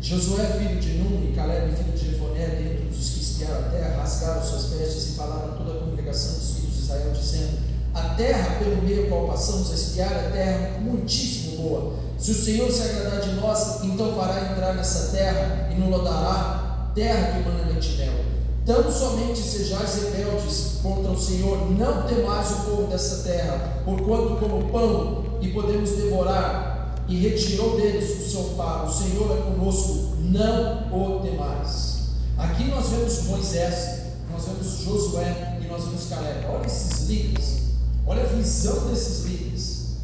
Josué, 0.00 0.44
filho 0.58 0.80
de 0.80 0.94
Nun, 0.94 1.30
e 1.30 1.32
Caleb, 1.34 1.76
filho 1.76 1.92
de 1.92 2.10
Jefoné, 2.10 2.46
dentre 2.46 2.88
os 2.88 3.10
que 3.10 3.20
espiaram 3.20 3.66
a 3.66 3.68
terra, 3.68 3.96
rasgaram 3.98 4.42
suas 4.42 4.64
vestes 4.66 5.10
e 5.10 5.12
falaram 5.12 5.52
a 5.52 5.56
toda 5.56 5.78
a 5.78 5.80
congregação 5.82 6.34
dos 6.34 6.50
filhos 6.54 6.74
de 6.74 6.82
Israel, 6.82 7.12
dizendo: 7.12 7.58
a 7.94 8.02
terra 8.14 8.58
pelo 8.58 8.82
meio 8.82 9.08
qual 9.08 9.28
passamos 9.28 9.70
a 9.70 9.74
espiar 9.74 10.12
é 10.12 10.30
terra 10.30 10.80
muitíssimo 10.80 11.62
boa. 11.62 11.96
Se 12.18 12.32
o 12.32 12.34
Senhor 12.34 12.70
se 12.70 12.82
agradar 12.82 13.20
de 13.20 13.34
nós, 13.34 13.84
então 13.84 14.16
fará 14.16 14.50
entrar 14.50 14.74
nessa 14.74 15.12
terra 15.16 15.68
e 15.70 15.78
nos 15.78 16.02
dará 16.02 16.90
terra 16.94 17.32
que 17.32 17.48
mana 17.48 17.70
leite 17.70 17.96
mel. 17.98 18.41
Tão 18.64 18.90
somente 18.90 19.38
sejais 19.38 20.02
rebeldes 20.04 20.78
contra 20.82 21.10
o 21.10 21.20
Senhor, 21.20 21.70
não 21.72 22.02
temais 22.06 22.50
o 22.50 22.56
povo 22.64 22.82
dessa 22.84 23.28
terra, 23.28 23.82
porquanto 23.84 24.36
como 24.36 24.70
pão 24.70 25.24
e 25.40 25.48
podemos 25.48 25.90
devorar, 25.90 26.94
e 27.08 27.16
retirou 27.16 27.76
deles 27.76 28.20
o 28.20 28.30
seu 28.30 28.42
paro. 28.56 28.86
O 28.86 28.92
Senhor 28.92 29.36
é 29.36 29.42
conosco, 29.42 30.16
não 30.20 30.92
o 30.92 31.20
temais. 31.20 32.02
Aqui 32.38 32.64
nós 32.64 32.88
vemos 32.88 33.24
Moisés, 33.24 34.02
nós 34.30 34.44
vemos 34.44 34.84
Josué 34.84 35.58
e 35.60 35.66
nós 35.66 35.84
vemos 35.84 36.06
Caleb. 36.08 36.46
Olha 36.46 36.66
esses 36.66 37.08
líderes 37.08 37.62
Olha 38.06 38.22
a 38.22 38.26
visão 38.26 38.88
desses 38.88 39.24
líderes. 39.24 39.96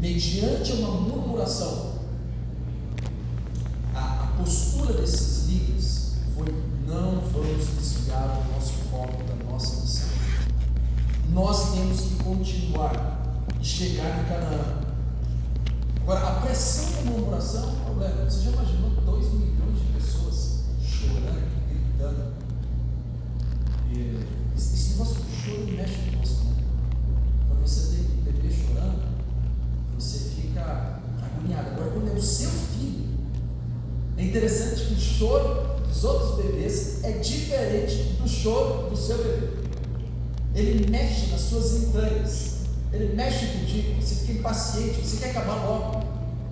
Mediante 0.00 0.72
uma 0.72 0.90
murmuração, 0.90 1.92
a, 3.94 4.24
a 4.24 4.26
postura 4.38 4.92
desses 4.92 5.35
não 6.86 7.20
vamos 7.32 7.66
desviar 7.66 8.40
o 8.40 8.52
nosso 8.54 8.72
foco 8.90 9.22
da 9.24 9.50
nossa 9.50 9.80
missão. 9.80 10.08
Nós 11.30 11.72
temos 11.72 12.00
que 12.00 12.22
continuar 12.22 13.20
e 13.60 13.64
chegar 13.64 14.20
em 14.20 14.24
Canaã. 14.28 14.80
Agora, 16.02 16.20
a 16.20 16.40
pressão 16.42 16.92
da 16.92 17.10
murmuração 17.10 17.64
é 17.64 17.66
um 17.66 17.84
problema. 17.84 18.30
Você 18.30 18.44
já 18.44 18.50
imaginou 18.50 18.90
choro 38.46 38.90
do 38.90 38.96
seu 38.96 39.18
bebê. 39.18 39.48
Ele 40.54 40.88
mexe 40.88 41.26
nas 41.32 41.40
suas 41.40 41.72
entranhas. 41.82 42.56
Ele 42.92 43.14
mexe 43.14 43.46
contigo, 43.46 44.00
você 44.00 44.14
fica 44.14 44.38
impaciente, 44.38 45.04
você 45.04 45.16
quer 45.16 45.30
acabar 45.30 45.66
logo. 45.66 46.04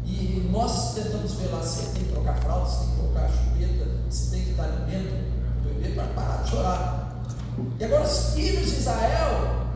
E 0.04 0.48
nós 0.50 0.94
tentamos 0.94 1.38
lá 1.50 1.62
se 1.62 1.86
tem 1.92 2.04
que 2.04 2.12
trocar 2.12 2.36
fralda, 2.38 2.68
se 2.68 2.78
tem 2.78 2.88
que 2.88 2.96
trocar 2.96 3.30
chupeta, 3.30 3.90
se 4.10 4.30
tem 4.30 4.42
que 4.42 4.52
dar 4.54 4.64
alimento 4.64 5.14
para 5.62 5.70
o 5.70 5.74
bebê 5.74 5.94
para 5.94 6.06
parar 6.08 6.42
de 6.42 6.50
chorar. 6.50 7.24
E 7.78 7.84
agora 7.84 8.02
os 8.02 8.34
filhos 8.34 8.70
de 8.70 8.76
Israel 8.78 9.66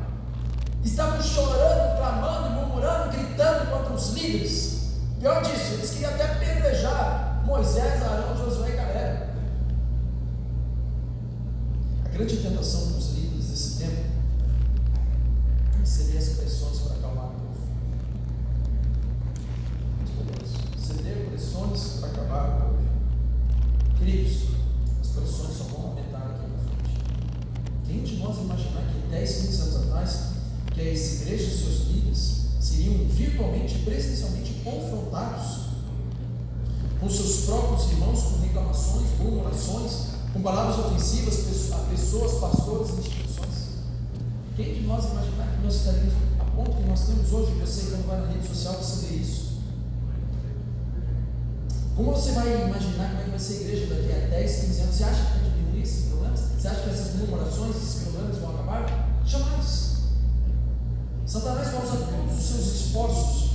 estavam 0.85 1.23
chorando, 1.23 1.99
clamando, 1.99 2.51
murmurando, 2.51 3.13
gritando 3.13 3.71
contra 3.71 3.95
os 3.95 4.09
líderes. 4.11 4.89
Pior 5.21 5.41
disso, 5.43 5.75
eles 5.75 5.91
queriam 5.91 6.11
até 6.11 6.25
apedrejar 6.25 7.43
Moisés, 7.47 8.03
Arão, 8.03 8.37
Josué 8.37 8.71
e 8.71 8.77
Caleb. 8.77 9.28
Grande 12.19 12.37
tentação 12.39 12.91
dos 12.91 13.13
líderes 13.13 13.47
desse 13.47 13.79
tempo 13.79 14.11
seria 15.85 16.19
as 16.19 16.31
pressões 16.31 16.79
para 16.81 16.97
acalmar 16.97 17.27
o 17.27 17.35
povo. 17.35 17.61
Ceder 20.77 21.29
pressões 21.29 22.01
para 22.01 22.09
acabar 22.09 22.49
o 22.49 22.61
povo. 22.61 22.79
Queridos, 24.01 24.49
as 25.01 25.11
pressões 25.11 25.59
só 25.59 25.65
vão 25.67 25.91
aumentar 25.91 26.19
aqui 26.19 26.51
na 26.51 26.59
frente. 26.59 26.99
Quem 27.87 28.03
de 28.03 28.17
nós 28.17 28.37
imaginar 28.39 28.93
que 28.93 29.09
10, 29.09 29.35
15 29.37 29.61
anos 29.63 29.77
atrás, 29.77 30.21
que 30.75 30.81
as 30.81 31.23
igrejas 31.23 31.53
e 31.53 31.57
seus 31.57 31.87
líderes 31.87 32.47
seriam 32.59 32.95
virtualmente, 33.07 33.79
presencialmente 33.85 34.55
confrontados 34.65 35.69
com 36.99 37.09
seus 37.09 37.45
próprios 37.45 37.93
irmãos, 37.93 38.23
com 38.23 38.41
reclamações, 38.41 39.07
murmurações, 39.21 40.18
com 40.39 40.43
palavras 40.43 40.79
ofensivas 40.87 41.73
a 41.73 41.79
pessoas, 41.91 42.39
pastores, 42.39 42.91
instituições? 42.97 43.75
Quem 44.55 44.75
de 44.75 44.81
nós 44.83 45.05
imaginar 45.07 45.57
que 45.57 45.65
nós 45.65 45.75
estaríamos 45.75 46.15
a 46.39 46.45
ponto 46.45 46.77
que 46.77 46.89
nós 46.89 47.07
temos 47.07 47.33
hoje? 47.33 47.53
Você, 47.61 47.91
quando 47.91 48.07
vai 48.07 48.21
na 48.21 48.27
rede 48.29 48.47
social, 48.47 48.75
você 48.75 49.07
vê 49.07 49.17
isso. 49.17 49.59
Como 51.97 52.13
você 52.13 52.33
vai 52.33 52.69
imaginar 52.69 53.09
como 53.09 53.21
é 53.21 53.25
que 53.25 53.31
vai 53.31 53.39
ser 53.39 53.53
a 53.53 53.61
igreja 53.63 53.95
daqui 53.95 54.13
a 54.13 54.29
10, 54.29 54.61
15 54.61 54.81
anos? 54.81 54.95
Você 54.95 55.05
acha 55.05 55.25
que 55.25 55.39
vai 55.39 55.51
diminuir 55.51 55.83
esses 55.83 56.05
problemas? 56.07 56.41
Você 56.41 56.69
acha 56.69 56.81
que 56.83 56.91
essas 56.91 57.15
murmurações, 57.17 57.77
esses 57.77 58.03
problemas 58.05 58.39
vão 58.39 58.51
acabar? 58.51 59.09
Jamais. 59.27 59.97
Satanás 61.27 61.69
vai 61.73 61.85
usar 61.85 61.97
todos 61.97 62.39
os 62.39 62.45
seus 62.45 62.67
esforços 62.67 63.51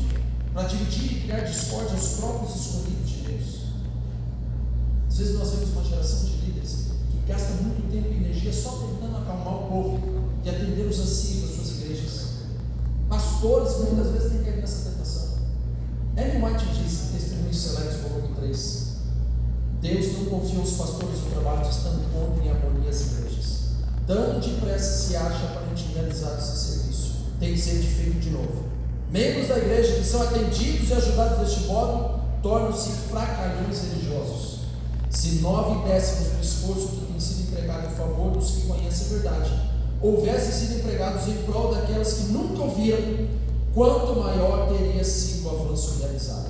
para 0.53 0.67
dividir 0.67 1.13
e 1.13 1.21
criar 1.21 1.39
discórdia 1.39 1.95
aos 1.95 2.07
próprios 2.09 2.55
escolhidos 2.55 3.09
de 3.09 3.21
Deus. 3.21 3.62
Às 5.13 5.20
vezes 5.20 5.38
nós 5.38 5.51
vemos 5.51 5.70
uma 5.70 5.84
geração 5.84 6.25
de 6.25 6.38
líderes 6.38 6.88
que 7.12 7.32
gasta 7.32 7.51
muito 7.62 7.88
tempo 7.91 8.12
e 8.12 8.17
energia 8.17 8.51
só 8.51 8.72
tentando 8.72 9.17
acalmar 9.17 9.53
o 9.58 9.67
povo 9.67 10.00
e 10.43 10.50
atender 10.50 10.88
os 10.88 11.00
anseios 11.00 11.41
das 11.41 11.55
suas 11.55 11.70
igrejas. 11.77 12.25
Pastores 13.08 13.77
muitas 13.77 14.08
vezes 14.08 14.32
têm 14.32 14.41
caído 14.41 14.62
nessa 14.62 14.89
tentação. 14.89 15.38
Ellen 16.17 16.43
White 16.43 16.65
diz 16.65 17.00
em 17.03 17.20
Testemunhos 17.20 17.58
Seletos, 17.62 17.98
volume 18.10 18.36
3: 18.38 18.88
Deus 19.84 20.13
não 20.13 20.25
confia 20.25 20.60
aos 20.60 20.72
pastores 20.72 21.20
o 21.20 21.29
trabalho 21.29 21.62
de 21.62 21.70
estando 21.70 22.11
contra 22.11 22.44
em 22.44 22.50
harmonia 22.50 22.90
as 22.90 23.01
igrejas. 23.01 23.59
Tão 24.07 24.40
depressa 24.40 25.09
se 25.09 25.16
acha 25.16 25.46
aparentemente 25.46 25.94
realizado 25.94 26.40
esse 26.40 26.57
serviço. 26.57 27.18
Tem 27.40 27.53
que 27.53 27.61
ser 27.61 27.83
feito 27.83 28.20
de 28.20 28.31
novo. 28.31 28.64
Membros 29.11 29.48
da 29.48 29.59
igreja 29.59 29.94
que 29.94 30.05
são 30.05 30.24
atendidos 30.24 30.90
e 30.90 30.94
ajudados 30.94 31.37
deste 31.37 31.68
modo 31.68 32.20
tornam-se 32.42 32.90
fracalhões 33.11 33.79
religiosos. 33.79 34.52
Se 35.24 35.36
nove 35.36 35.88
décimos 35.88 36.33
do 36.33 36.42
esforço 36.42 36.88
que 36.90 37.05
tem 37.05 37.18
sido 37.18 37.44
empregado 37.44 37.88
em 37.88 37.96
favor 37.96 38.31
dos 38.31 38.51
que 38.51 38.68
conhecem 38.68 39.07
a 39.07 39.09
verdade 39.12 39.51
houvessem 40.01 40.51
sido 40.51 40.79
empregados 40.79 41.29
em 41.29 41.44
prol 41.44 41.74
daquelas 41.74 42.12
que 42.12 42.24
nunca 42.24 42.64
ouviram, 42.64 43.29
quanto 43.74 44.20
maior 44.20 44.68
teria 44.68 45.01
sido 45.01 45.48
o 45.48 45.50
avanço 45.51 46.00
realizado. 46.00 46.50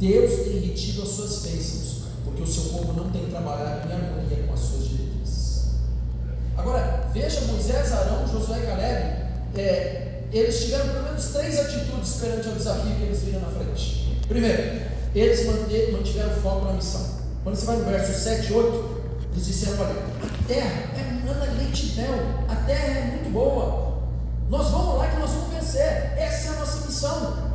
Deus 0.00 0.32
tem 0.42 0.58
retido 0.58 1.02
as 1.02 1.10
suas 1.10 1.42
bênçãos, 1.42 2.02
porque 2.24 2.42
o 2.42 2.46
seu 2.48 2.64
povo 2.72 2.92
não 2.92 3.08
tem 3.12 3.26
trabalhado 3.26 3.88
em 3.88 3.92
harmonia 3.92 4.48
com 4.48 4.52
as 4.52 4.58
suas 4.58 4.88
diretrizes. 4.88 5.66
Agora, 6.56 7.08
veja 7.14 7.40
Moisés, 7.42 7.92
Arão, 7.92 8.26
Josué 8.26 8.64
e 8.64 8.66
Caleb, 8.66 9.60
é, 9.60 10.22
eles 10.32 10.58
tiveram 10.58 10.88
pelo 10.88 11.04
menos 11.04 11.24
três 11.26 11.56
atitudes 11.56 12.14
perante 12.14 12.48
o 12.48 12.52
desafio 12.52 12.96
que 12.96 13.02
eles 13.04 13.22
viram 13.22 13.42
na 13.42 13.48
frente. 13.50 14.18
Primeiro, 14.26 14.82
eles 15.14 15.46
mantiveram 15.92 16.34
foco 16.42 16.64
na 16.64 16.72
missão. 16.72 17.19
Quando 17.42 17.56
você 17.56 17.66
vai 17.66 17.76
no 17.76 17.84
verso 17.84 18.12
7 18.12 18.50
e 18.50 18.52
8, 18.52 19.00
eles 19.32 19.46
disseram: 19.46 19.80
Olha, 19.80 19.92
a 19.92 20.46
terra 20.46 20.90
é 20.94 21.00
e 21.00 21.96
mel, 21.96 22.14
a 22.48 22.56
terra 22.66 22.86
é 22.86 23.04
muito 23.12 23.32
boa. 23.32 23.98
Nós 24.50 24.68
vamos 24.70 24.98
lá 24.98 25.06
que 25.08 25.16
nós 25.16 25.30
vamos 25.30 25.54
vencer. 25.54 26.12
Essa 26.18 26.48
é 26.48 26.56
a 26.56 26.60
nossa 26.60 26.86
missão. 26.86 27.50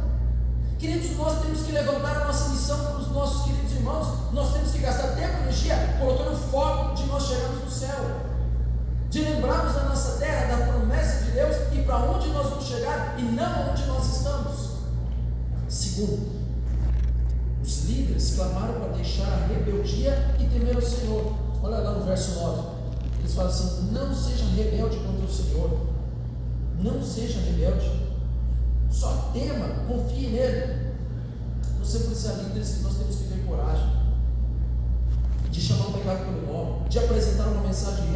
Queridos, 0.80 1.18
nós 1.18 1.42
temos 1.42 1.62
que 1.62 1.72
levantar 1.72 2.22
a 2.22 2.26
nossa 2.26 2.50
missão 2.50 2.80
para 2.80 2.98
os 2.98 3.12
nossos 3.12 3.46
queridos 3.46 3.72
irmãos. 3.74 4.34
Nós 4.34 4.54
temos 4.54 4.72
que 4.72 4.80
gastar 4.80 5.10
tempo 5.10 5.38
e 5.38 5.44
energia 5.44 5.96
colocando 6.00 6.36
foco 6.50 6.96
de 6.96 7.04
nós 7.06 7.28
chegarmos 7.28 7.64
no 7.64 7.70
céu. 7.70 8.22
De 9.10 9.22
lembrarmos 9.22 9.74
da 9.74 9.84
nossa 9.84 10.18
terra, 10.18 10.56
da 10.56 10.66
promessa 10.66 11.26
de 11.26 11.32
Deus 11.32 11.56
e 11.74 11.82
para 11.84 11.98
onde 11.98 12.30
nós 12.30 12.50
vamos 12.50 12.66
chegar 12.66 13.16
e 13.20 13.22
não 13.22 13.72
onde 13.72 13.86
nós 13.86 14.18
estamos. 14.18 14.70
Segundo, 15.70 16.35
os 17.66 17.86
líderes 17.86 18.36
clamaram 18.36 18.80
para 18.80 18.94
deixar 18.94 19.28
a 19.28 19.48
rebeldia 19.48 20.36
e 20.40 20.46
temer 20.46 20.78
o 20.78 20.82
Senhor. 20.82 21.34
Olha 21.64 21.78
lá 21.80 21.94
no 21.94 22.06
verso 22.06 22.40
9. 22.40 22.68
Eles 23.20 23.34
falam 23.34 23.50
assim: 23.50 23.92
não 23.92 24.14
seja 24.14 24.46
rebelde 24.56 24.98
contra 24.98 25.26
o 25.26 25.32
Senhor. 25.32 25.72
Não 26.80 27.02
seja 27.02 27.40
rebelde. 27.40 27.90
Só 28.92 29.32
tema, 29.34 29.68
confie 29.88 30.28
nele. 30.28 30.94
Você 31.80 32.00
precisa 32.00 32.34
líderes 32.34 32.70
que 32.76 32.84
nós 32.84 32.98
temos 32.98 33.16
que 33.16 33.24
ter 33.26 33.46
coragem 33.48 33.96
de 35.50 35.62
chamar 35.62 35.88
o 35.88 35.94
pecado 35.94 36.26
pelo 36.26 36.54
nome, 36.54 36.90
de 36.90 37.00
apresentar 37.00 37.48
uma 37.48 37.62
mensagem 37.62 38.06
de 38.06 38.16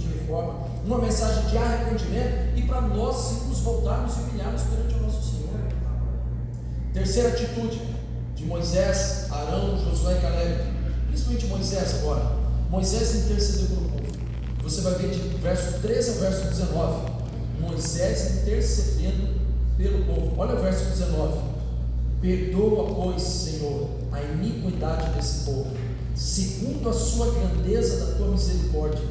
de 0.00 0.18
reforma, 0.18 0.66
uma 0.84 0.98
mensagem 0.98 1.46
de 1.48 1.58
arrependimento 1.58 2.56
e 2.56 2.62
para 2.62 2.80
nós 2.82 3.16
sim 3.16 3.48
nos 3.48 3.60
voltarmos 3.60 4.16
e 4.16 4.20
humilharmos 4.20 4.62
perante 4.62 4.94
o 4.94 5.02
nosso 5.02 5.30
Senhor. 5.30 5.50
Terceira 6.92 7.28
atitude 7.30 7.89
de 8.40 8.46
Moisés, 8.46 9.26
Arão, 9.30 9.78
Josué 9.78 10.16
e 10.16 10.20
Caleb, 10.20 10.62
principalmente 11.08 11.46
Moisés 11.46 11.94
agora. 11.96 12.36
Moisés 12.70 13.14
intercedeu 13.14 13.66
pelo 13.66 13.88
povo. 13.90 14.12
Você 14.62 14.80
vai 14.80 14.94
ver 14.94 15.10
de 15.10 15.18
verso 15.38 15.78
13 15.80 16.10
ao 16.10 16.16
verso 16.16 16.48
19. 16.48 17.10
Moisés 17.60 18.42
intercedendo 18.42 19.28
pelo 19.76 20.04
povo. 20.06 20.34
Olha 20.38 20.54
o 20.54 20.62
verso 20.62 20.84
19. 20.86 21.38
Perdoa, 22.22 22.94
pois, 22.94 23.22
Senhor, 23.22 23.88
a 24.12 24.22
iniquidade 24.22 25.10
desse 25.14 25.44
povo, 25.44 25.70
segundo 26.14 26.88
a 26.88 26.92
sua 26.92 27.32
grandeza 27.32 28.04
da 28.04 28.12
tua 28.14 28.28
misericórdia, 28.28 29.02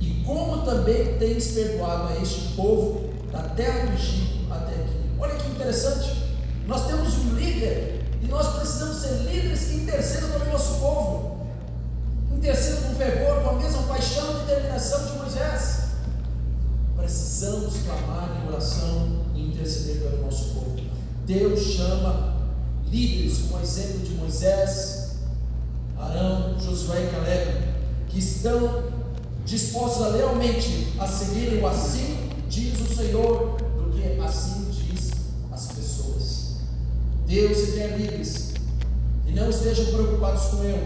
e 0.00 0.22
como 0.24 0.64
também 0.64 1.16
tens 1.18 1.48
perdoado 1.48 2.12
a 2.12 2.22
este 2.22 2.54
povo 2.54 3.08
da 3.30 3.42
terra 3.42 3.86
do 3.86 3.94
Egito 3.94 4.52
até 4.52 4.74
aqui. 4.74 4.94
Olha 5.18 5.34
que 5.34 5.48
interessante. 5.50 6.24
Nós 6.66 6.86
temos 6.86 7.14
um 7.18 7.34
líder 7.34 8.03
e 8.24 8.28
nós 8.28 8.56
precisamos 8.56 8.96
ser 8.96 9.12
líderes 9.30 9.66
que 9.66 9.76
intercedam 9.76 10.30
pelo 10.30 10.52
nosso 10.52 10.80
povo 10.80 11.34
interceda 12.44 12.88
com 12.88 12.94
fervor, 12.96 13.42
com 13.42 13.50
a 13.50 13.52
mesma 13.54 13.82
paixão 13.84 14.42
e 14.42 14.44
determinação 14.44 15.06
de 15.06 15.12
Moisés. 15.18 15.84
Precisamos 16.94 17.74
clamar 17.78 18.42
em 18.42 18.48
oração 18.48 19.24
e 19.34 19.48
interceder 19.48 20.02
pelo 20.02 20.24
nosso 20.24 20.52
povo. 20.52 20.76
Deus 21.24 21.60
chama 21.60 22.34
líderes 22.90 23.38
como 23.38 23.56
o 23.56 23.62
exemplo 23.62 24.00
de 24.00 24.10
Moisés, 24.10 25.14
Arão, 25.98 26.60
Josué 26.60 27.04
e 27.04 27.10
Caleb, 27.10 27.62
que 28.08 28.18
estão 28.18 28.92
dispostos 29.46 30.02
a 30.02 30.08
lealmente 30.08 30.92
a 30.98 31.06
seguirem 31.06 31.62
o 31.62 31.66
assim 31.66 32.30
diz 32.48 32.78
o 32.78 32.94
Senhor, 32.94 33.56
do 33.56 33.90
que 33.90 34.20
assim. 34.20 34.73
Deus 37.34 37.74
quer 37.74 37.98
líderes 37.98 38.52
e 39.26 39.32
não 39.32 39.50
estejam 39.50 39.86
preocupados 39.86 40.44
com 40.50 40.62
eu, 40.62 40.78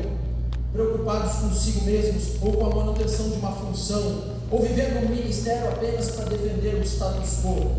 preocupados 0.73 1.41
consigo 1.41 1.85
mesmos 1.85 2.41
ou 2.41 2.53
com 2.55 2.65
a 2.65 2.75
manutenção 2.75 3.29
de 3.29 3.37
uma 3.37 3.53
função, 3.53 4.25
ou 4.51 4.63
vivendo 4.63 5.05
um 5.05 5.15
ministério 5.15 5.69
apenas 5.69 6.11
para 6.13 6.25
defender 6.25 6.77
o 6.77 6.83
status 6.83 7.41
quo. 7.43 7.71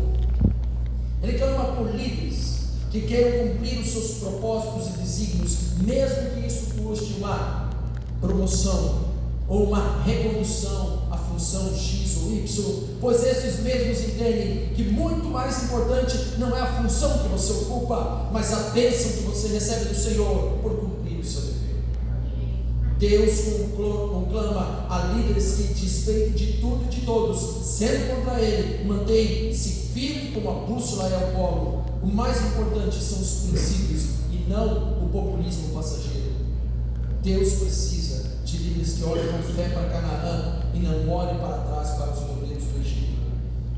Ele 1.20 1.36
clama 1.36 1.74
por 1.74 1.92
líderes 1.92 2.60
que 2.92 3.00
queiram 3.00 3.48
cumprir 3.48 3.80
os 3.80 3.88
seus 3.88 4.10
propósitos 4.20 4.94
e 4.94 4.98
desígnios, 4.98 5.56
mesmo 5.82 6.30
que 6.30 6.46
isso 6.46 6.74
custe 6.80 7.14
uma 7.14 7.70
promoção 8.20 9.00
ou 9.48 9.64
uma 9.64 10.00
recondução 10.04 11.08
à 11.10 11.16
função 11.40 11.74
X 11.74 12.18
ou 12.22 12.32
Y, 12.32 12.82
pois 13.00 13.24
esses 13.24 13.60
mesmos 13.60 14.08
entendem 14.08 14.68
que 14.74 14.84
muito 14.84 15.24
mais 15.24 15.64
importante 15.64 16.38
não 16.38 16.54
é 16.54 16.60
a 16.60 16.82
função 16.82 17.18
que 17.18 17.28
você 17.28 17.52
ocupa, 17.52 18.28
mas 18.30 18.52
a 18.52 18.70
bênção 18.70 19.12
que 19.12 19.22
você 19.22 19.48
recebe 19.48 19.86
do 19.86 19.94
Senhor 19.94 20.58
por 20.62 20.72
cumprir 20.72 21.18
o 21.18 21.24
seu 21.24 21.40
dever. 21.40 21.60
Deus 22.98 23.40
conclama 23.74 24.86
a 24.90 25.14
líderes 25.14 25.54
que, 25.54 25.74
despeito 25.74 26.30
de 26.32 26.52
tudo 26.60 26.84
e 26.84 26.94
de 26.94 27.06
todos, 27.06 27.66
sendo 27.66 28.14
contra 28.14 28.38
ele, 28.40 28.84
mantém-se 28.84 29.88
firme 29.94 30.32
como 30.32 30.50
a 30.50 30.54
bússola 30.66 31.08
é 31.08 31.30
o 31.30 31.36
polo. 31.36 31.84
O 32.02 32.06
mais 32.06 32.36
importante 32.44 33.02
são 33.02 33.20
os 33.20 33.48
princípios 33.48 34.02
e 34.30 34.46
não 34.48 35.04
o 35.04 35.08
populismo 35.08 35.70
passageiro. 35.74 36.32
Deus 37.22 37.54
precisa 37.54 38.09
de 38.50 38.58
líderes 38.58 38.94
que 38.94 39.04
olhem 39.04 39.28
com 39.28 39.42
fé 39.42 39.68
para 39.68 39.88
Canaã 39.88 40.60
e 40.74 40.78
não 40.80 41.08
olhem 41.08 41.38
para 41.38 41.58
trás 41.58 41.90
para 41.90 42.12
os 42.12 42.20
modelos 42.20 42.64
do 42.64 42.80
Egito. 42.80 43.18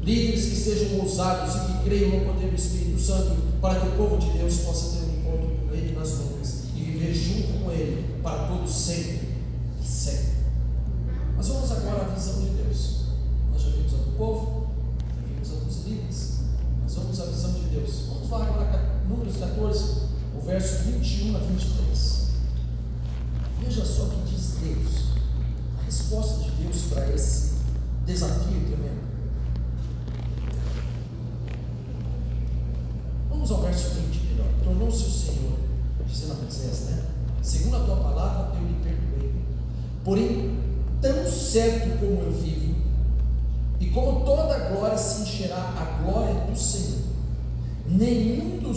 Líderes 0.03 0.45
que 0.47 0.57
sejam 0.57 1.01
ousados 1.01 1.55
e 1.55 1.59
que 1.67 1.85
creiam 1.85 2.11
no 2.19 2.33
poder 2.33 2.49
do 2.49 2.57
Espírito 2.57 3.01
Santo 3.01 3.37
para 3.61 3.81
que 3.81 3.89
o 3.89 3.93
povo 3.93 4.17
de 4.19 4.31
Deus 4.39 4.57
possa 4.59 4.97
ter 4.97 5.05
um 5.05 5.21
encontro 5.21 5.57
com 5.69 5.75
Ele 5.75 5.95
nas 5.95 6.11
nuvens 6.19 6.65
e 6.75 6.81
viver 6.81 7.15
junto 7.15 7.65
com 7.65 7.71
Ele 7.71 8.21
para 8.23 8.49
todos 8.49 8.73
sempre 8.73 9.29
e 9.83 9.87
sempre. 9.87 10.33
Mas 11.37 11.49
vamos 11.49 11.71
agora 11.71 12.03
à 12.03 12.15
visão 12.15 12.41
de 12.41 12.51
Deus. 12.51 13.03
Nós 13.53 13.63
já 13.63 13.69
vimos 13.71 13.95
a 13.95 13.97
do 13.97 14.17
povo, 14.17 14.67
já 15.15 15.27
vimos 15.29 15.51
a 15.51 15.65
dos 15.65 15.85
líderes, 15.87 16.41
mas 16.83 16.95
vamos 16.95 17.21
à 17.21 17.25
visão 17.27 17.53
de 17.53 17.61
Deus. 17.67 17.91
Vamos 18.09 18.31
lá 18.31 18.45
agora, 18.45 18.93
Números 19.09 19.37
14, 19.37 19.85
o 20.37 20.41
verso 20.41 20.85
21 20.85 21.37
a 21.37 21.39
23. 21.41 22.23
Veja 23.65 23.85
só 23.85 24.05
o 24.05 24.11
que 24.11 24.35
diz 24.35 24.55
Deus, 24.61 25.05
a 25.79 25.85
resposta 25.85 26.43
de 26.43 26.51
Deus 26.63 26.83
para 26.91 27.09
esse 27.15 27.53
desafio 28.05 28.61
tremendo. 28.67 29.03
Vamos 33.29 33.51
ao 33.51 33.63
verso 33.63 33.91
20 33.91 34.27
melhor. 34.27 34.47
Tornou-se 34.65 35.05
o 35.05 35.11
Senhor, 35.11 35.59
dizendo 36.07 36.33
a 36.33 36.37
Moisés, 36.37 36.81
né? 36.91 37.05
Segundo 37.41 37.77
a 37.77 37.81
tua 37.81 37.97
palavra, 37.97 38.59
eu 38.59 38.67
lhe 38.67 38.75
perdoei. 38.83 39.33
Porém, 40.05 40.59
tão 41.01 41.27
certo 41.31 41.99
como 41.99 42.23
eu 42.23 42.33
vivo, 42.33 42.75
e 43.81 43.91
como 43.91 44.25
toda 44.25 44.55
a 44.55 44.71
glória 44.71 44.99
se 44.99 45.23
encherá 45.23 45.57
a 45.57 46.03
glória 46.03 46.35
do 46.35 46.57
Senhor, 46.57 47.03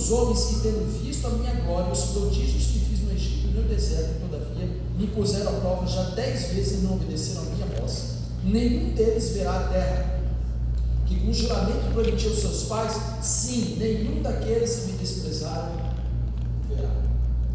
dos 0.06 0.12
homens 0.12 0.46
que 0.46 0.60
tenham 0.60 0.86
visto 0.86 1.26
a 1.26 1.32
minha 1.32 1.54
glória, 1.62 1.92
os 1.92 2.06
prodígios 2.12 2.66
que 2.66 2.80
fiz 2.80 3.00
no 3.02 3.12
Egito 3.12 3.48
e 3.48 3.52
no 3.60 3.64
deserto, 3.64 4.20
todavia, 4.22 4.70
me 4.98 5.08
puseram 5.08 5.58
à 5.58 5.60
prova 5.60 5.88
já 5.88 6.04
dez 6.12 6.52
vezes 6.52 6.80
e 6.80 6.86
não 6.86 6.94
obedeceram 6.94 7.42
a 7.42 7.46
minha 7.46 7.66
voz. 7.80 8.18
Nenhum 8.44 8.94
deles 8.94 9.32
verá 9.32 9.62
a 9.62 9.64
terra, 9.70 10.22
que 11.08 11.20
com 11.20 11.34
juramento 11.34 11.92
prometi 11.92 12.28
aos 12.28 12.38
seus 12.38 12.64
pais, 12.64 12.94
sim, 13.20 13.78
nenhum 13.80 14.22
daqueles 14.22 14.76
que 14.76 14.92
me 14.92 14.98
desprezaram 15.00 15.72
verá. 16.70 16.92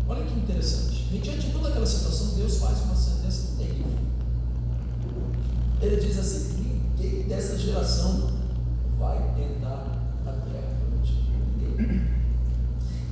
Olha 0.08 0.24
que 0.24 0.36
interessante. 0.36 1.08
Mediante 1.12 1.52
toda 1.52 1.68
aquela 1.68 1.86
situação, 1.86 2.34
Deus 2.36 2.56
faz 2.56 2.80
uma 2.82 2.96
sentença 2.96 3.52
terrível. 3.58 3.92
Ele 5.80 5.96
diz 5.96 6.18
assim: 6.18 6.82
ninguém 6.98 7.28
dessa 7.28 7.56
geração 7.56 8.32
vai 8.98 9.18
tentar 9.36 10.02
a 10.26 10.32
terra 10.32 10.74
prometida. 10.80 11.20
Ninguém. 11.56 12.19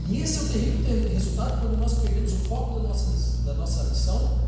E 0.08 0.22
esse 0.22 0.38
é 0.38 0.42
o 0.42 0.48
terrível 0.48 1.12
resultado 1.12 1.60
quando 1.60 1.78
nós 1.78 1.98
perdemos 1.98 2.32
o 2.32 2.36
foco 2.36 2.80
da 2.80 2.88
nossa, 2.88 3.42
da 3.44 3.54
nossa 3.54 3.84
missão 3.84 4.38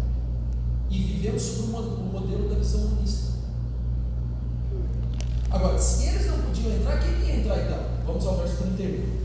e 0.88 0.99
vivemos 0.99 1.42
sobre 1.42 1.77
o 1.77 2.11
modelo 2.12 2.49
da 2.49 2.55
visão 2.55 2.81
humanista. 2.81 3.31
Agora, 5.51 5.79
se 5.79 6.07
eles 6.07 6.27
não 6.27 6.38
podiam 6.38 6.73
entrar, 6.73 6.99
quem 7.01 7.29
ia 7.29 7.40
entrar 7.40 7.59
então? 7.59 7.79
Vamos 8.07 8.27
ao 8.27 8.38
verso 8.38 8.57
31. 8.57 9.20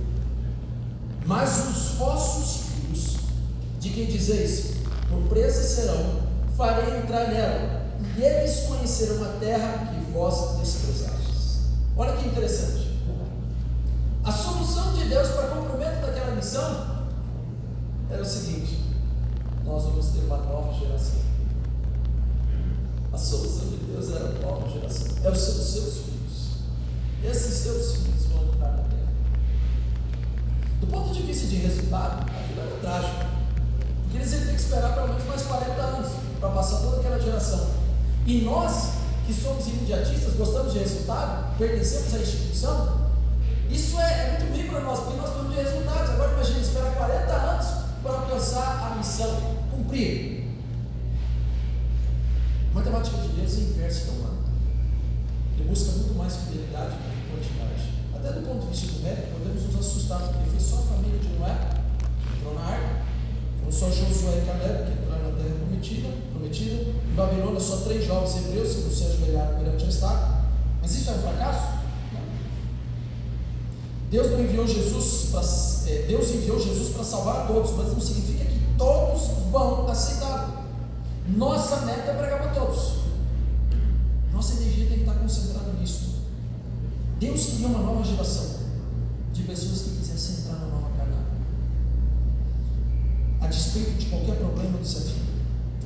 Mas 1.25 1.67
os 1.69 1.97
vossos 1.97 2.67
filhos, 2.67 3.17
de 3.79 3.89
quem 3.91 4.05
dizeis, 4.07 4.75
por 5.09 5.21
presa 5.29 5.63
serão, 5.63 6.21
farei 6.57 6.97
entrar 6.97 7.29
nela, 7.29 7.85
e 8.17 8.21
eles 8.21 8.61
conhecerão 8.67 9.23
a 9.23 9.39
terra 9.39 9.93
que 9.93 10.11
vós 10.11 10.59
desprezastes. 10.59 11.59
Olha 11.95 12.13
que 12.17 12.27
interessante. 12.27 12.84
De 14.95 15.09
Deus 15.09 15.27
para 15.29 15.47
cumprimento 15.49 16.01
daquela 16.01 16.35
missão 16.35 17.05
era 18.09 18.21
o 18.21 18.25
seguinte: 18.25 18.79
nós 19.65 19.83
vamos 19.83 20.07
ter 20.07 20.21
uma 20.21 20.37
nova 20.37 20.73
geração. 20.73 21.19
A 23.11 23.17
solução 23.17 23.69
de 23.69 23.77
Deus 23.77 24.09
era 24.09 24.25
a 24.25 24.39
nova 24.39 24.69
geração. 24.69 25.07
É 25.23 25.29
os 25.29 25.37
seus, 25.37 25.97
filhos. 25.97 26.59
Esses 27.23 27.53
seus 27.55 27.95
filhos 27.97 28.25
vão 28.25 28.45
entrar 28.45 28.71
na 28.71 28.83
terra. 28.83 29.11
Do 30.79 30.87
ponto 30.87 31.13
de 31.13 31.23
vista 31.23 31.47
de 31.47 31.55
resultado, 31.57 32.29
aquilo 32.29 32.61
era 32.61 32.79
trágico. 32.81 33.25
Porque 34.03 34.17
eles 34.17 34.31
iam 34.31 34.41
ter 34.41 34.55
que 34.55 34.61
esperar 34.61 34.93
pelo 34.93 35.07
menos 35.09 35.25
mais 35.25 35.41
40 35.41 35.81
anos 35.81 36.11
para 36.39 36.49
passar 36.49 36.79
toda 36.79 36.97
aquela 36.97 37.19
geração. 37.19 37.67
E 38.25 38.41
nós, 38.41 38.91
que 39.27 39.33
somos 39.33 39.67
imediatistas, 39.67 40.35
gostamos 40.35 40.73
de 40.73 40.79
resultado, 40.79 41.57
pertencemos 41.57 42.13
à 42.13 42.17
instituição, 42.19 43.04
isso 43.69 43.99
é, 43.99 44.03
é 44.03 44.37
muito 44.39 44.53
ruim 44.53 44.67
para 44.67 44.79
nós, 44.81 44.99
porque 44.99 45.17
nós 45.17 45.29
precisamos 45.29 45.55
de 45.55 45.61
resultados. 45.61 46.09
Agora 46.11 46.33
imagine 46.33 46.61
esperar 46.61 46.93
40 46.95 47.33
anos 47.33 47.65
para 48.03 48.11
alcançar 48.13 48.91
a 48.91 48.95
missão, 48.95 49.57
cumprir. 49.71 50.45
A 52.71 52.75
matemática 52.75 53.17
de 53.17 53.27
Deus 53.29 53.57
é 53.57 53.61
inversa 53.61 54.05
da 54.05 54.11
humana. 54.11 54.37
Ele 55.57 55.69
busca 55.69 55.91
muito 55.91 56.13
mais 56.15 56.35
fidelidade 56.35 56.91
do 56.91 56.97
que 56.97 57.31
quantidade. 57.31 57.95
Até 58.13 58.39
do 58.39 58.45
ponto 58.45 58.65
de 58.65 58.77
vista 58.77 59.01
médico, 59.01 59.39
podemos 59.39 59.63
nos 59.63 59.79
assustar, 59.79 60.19
porque 60.19 60.49
foi 60.49 60.59
só 60.59 60.77
a 60.77 60.95
família 60.95 61.19
de 61.19 61.29
Noé 61.29 61.55
que 62.21 62.37
entrou 62.37 62.53
na 62.55 62.61
arca, 62.61 63.05
foram 63.59 63.71
só 63.71 63.89
Josué 63.89 64.43
e 64.43 64.45
Caleb 64.45 64.85
que 64.85 65.03
entraram 65.03 65.31
na 65.31 65.37
terra 65.37 65.55
prometida, 65.57 66.09
prometida. 66.31 66.75
Em 66.75 67.15
Babilônia, 67.15 67.59
só 67.59 67.77
três 67.77 68.05
jovens 68.05 68.35
hebreus 68.37 68.75
que 68.75 68.81
não 68.81 68.91
se 68.91 69.03
ajoelharam 69.05 69.57
perante 69.57 69.85
a 69.85 69.87
estátua. 69.87 70.35
Mas 70.81 70.95
isso 70.95 71.09
é 71.09 71.13
um 71.13 71.19
fracasso? 71.19 71.74
Deus 74.15 74.31
não 74.31 74.39
enviou 74.39 74.65
Jesus 74.65 75.29
para 75.29 75.41
é, 75.91 76.05
Deus 76.07 76.29
enviou 76.31 76.57
Jesus 76.57 76.93
para 76.93 77.03
salvar 77.03 77.47
todos, 77.47 77.71
mas 77.71 77.91
não 77.91 77.99
significa 77.99 78.45
que 78.45 78.59
todos 78.77 79.23
vão 79.51 79.85
aceitar. 79.89 80.65
Nossa 81.27 81.85
meta 81.85 82.11
é 82.11 82.13
pregar 82.13 82.39
para 82.39 82.51
todos. 82.53 82.93
Nossa 84.31 84.53
energia 84.53 84.87
tem 84.87 84.99
que 84.99 85.03
estar 85.03 85.15
concentrada 85.15 85.69
nisso. 85.73 86.21
Deus 87.19 87.45
queria 87.45 87.67
uma 87.67 87.79
nova 87.79 88.05
geração 88.05 88.51
de 89.33 89.43
pessoas 89.43 89.81
que 89.81 89.89
quisessem 89.97 90.45
entrar 90.45 90.59
na 90.59 90.67
nova 90.67 90.87
Canaã, 90.97 91.23
a 93.41 93.47
despeito 93.47 93.91
de 93.99 94.05
qualquer 94.05 94.37
problema 94.37 94.77
ou 94.77 94.81
desafio. 94.81 95.25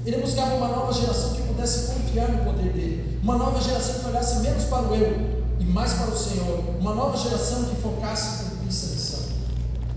Ele 0.05 0.21
buscava 0.21 0.53
uma 0.53 0.67
nova 0.67 0.93
geração 0.93 1.33
que 1.33 1.41
pudesse 1.41 1.93
confiar 1.93 2.29
no 2.29 2.43
poder 2.43 2.73
dele, 2.73 3.19
uma 3.23 3.39
nova 3.39 3.59
geração 3.59 4.01
que 4.01 4.07
olhasse 4.07 4.39
menos 4.41 4.65
para 4.65 4.83
o 4.83 4.95
eu 4.95 5.38
e 5.59 5.63
mais 5.65 5.93
para 5.93 6.07
o 6.07 6.17
Senhor, 6.17 6.63
uma 6.79 6.95
nova 6.95 7.17
geração 7.17 7.65
que 7.65 7.75
focasse 7.75 8.45
essa 8.67 8.87
missão. 8.87 9.19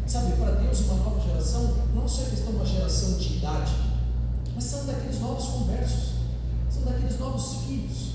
Sabe, 0.06 0.32
para 0.32 0.50
Deus, 0.56 0.80
uma 0.80 0.96
nova 0.96 1.20
geração 1.20 1.74
não 1.94 2.06
só 2.06 2.22
é 2.22 2.26
questão 2.26 2.50
de 2.50 2.56
uma 2.56 2.66
geração 2.66 3.12
de 3.14 3.36
idade, 3.36 3.72
mas 4.54 4.64
são 4.64 4.84
daqueles 4.84 5.20
novos 5.20 5.44
conversos, 5.46 6.14
são 6.68 6.82
daqueles 6.82 7.18
novos 7.18 7.58
filhos, 7.64 8.14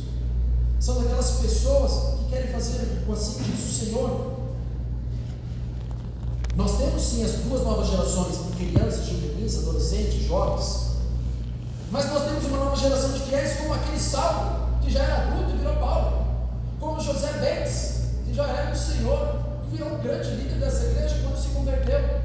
são 0.79 1.01
daquelas 1.01 1.31
pessoas 1.37 2.19
que 2.19 2.29
querem 2.29 2.51
fazer 2.51 3.03
o 3.07 3.13
assim 3.13 3.41
diz 3.43 3.63
o 3.63 3.85
Senhor. 3.85 4.33
Nós 6.55 6.77
temos 6.77 7.01
sim 7.01 7.23
as 7.23 7.31
duas 7.31 7.61
novas 7.61 7.87
gerações, 7.87 8.39
crianças, 8.57 9.05
juvenis, 9.05 9.57
adolescentes, 9.59 10.27
jovens, 10.27 10.87
mas 11.91 12.11
nós 12.11 12.23
temos 12.25 12.45
uma 12.45 12.57
nova 12.57 12.75
geração 12.75 13.13
de 13.13 13.19
fiéis 13.21 13.57
como 13.59 13.73
aquele 13.73 13.99
Saulo, 13.99 14.67
que 14.81 14.91
já 14.91 15.01
era 15.01 15.31
adulto 15.31 15.51
e 15.51 15.57
virou 15.57 15.75
Paulo 15.77 16.16
como 16.79 16.99
José 16.99 17.31
Bentes, 17.33 18.01
que 18.25 18.33
já 18.33 18.47
era 18.47 18.71
do 18.71 18.77
Senhor 18.77 19.39
e 19.65 19.75
virou 19.75 19.93
um 19.93 20.01
grande 20.01 20.29
líder 20.31 20.59
dessa 20.59 20.85
igreja 20.85 21.15
quando 21.23 21.37
se 21.37 21.49
converteu. 21.49 22.21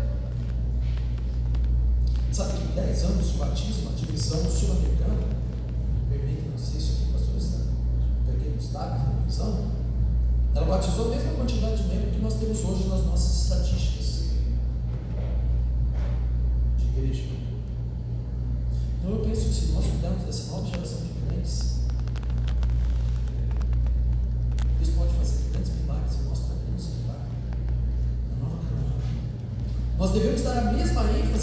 Sabe 2.32 2.52
que 2.58 2.66
10 2.68 3.04
anos 3.04 3.32
de 3.32 3.38
batismo, 3.38 3.90
a 3.90 3.96
divisão 3.96 4.50
sul-americana, 4.50 5.20
permite 6.08 6.48
não 6.48 6.56
dizer 6.56 6.78
isso 6.78 6.92
aqui, 6.92 7.12
pastor 7.12 7.36
Estado, 7.36 7.68
peguei 8.26 8.50
no 8.52 8.58
estado, 8.58 8.98
na 9.06 9.20
divisão, 9.20 9.70
ela 10.54 10.66
batizou 10.66 11.06
a 11.06 11.16
mesma 11.16 11.32
quantidade 11.34 11.82
de 11.82 11.88
membros 11.88 12.14
que 12.14 12.22
nós 12.22 12.34
temos 12.34 12.64
hoje 12.64 12.88
nas 12.88 13.04
nossas 13.04 13.42
estatísticas 13.42 14.01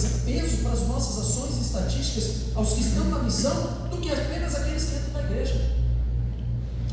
e 0.03 0.09
peso 0.25 0.57
para 0.57 0.71
as 0.71 0.87
nossas 0.87 1.17
ações 1.19 1.57
e 1.57 1.61
estatísticas 1.61 2.55
aos 2.55 2.73
que 2.73 2.81
estão 2.81 3.05
na 3.05 3.19
missão 3.19 3.55
do 3.89 3.97
que 3.97 4.11
apenas 4.11 4.55
aqueles 4.55 4.83
que 4.85 4.95
entram 4.95 5.13
na 5.13 5.29
igreja. 5.29 5.71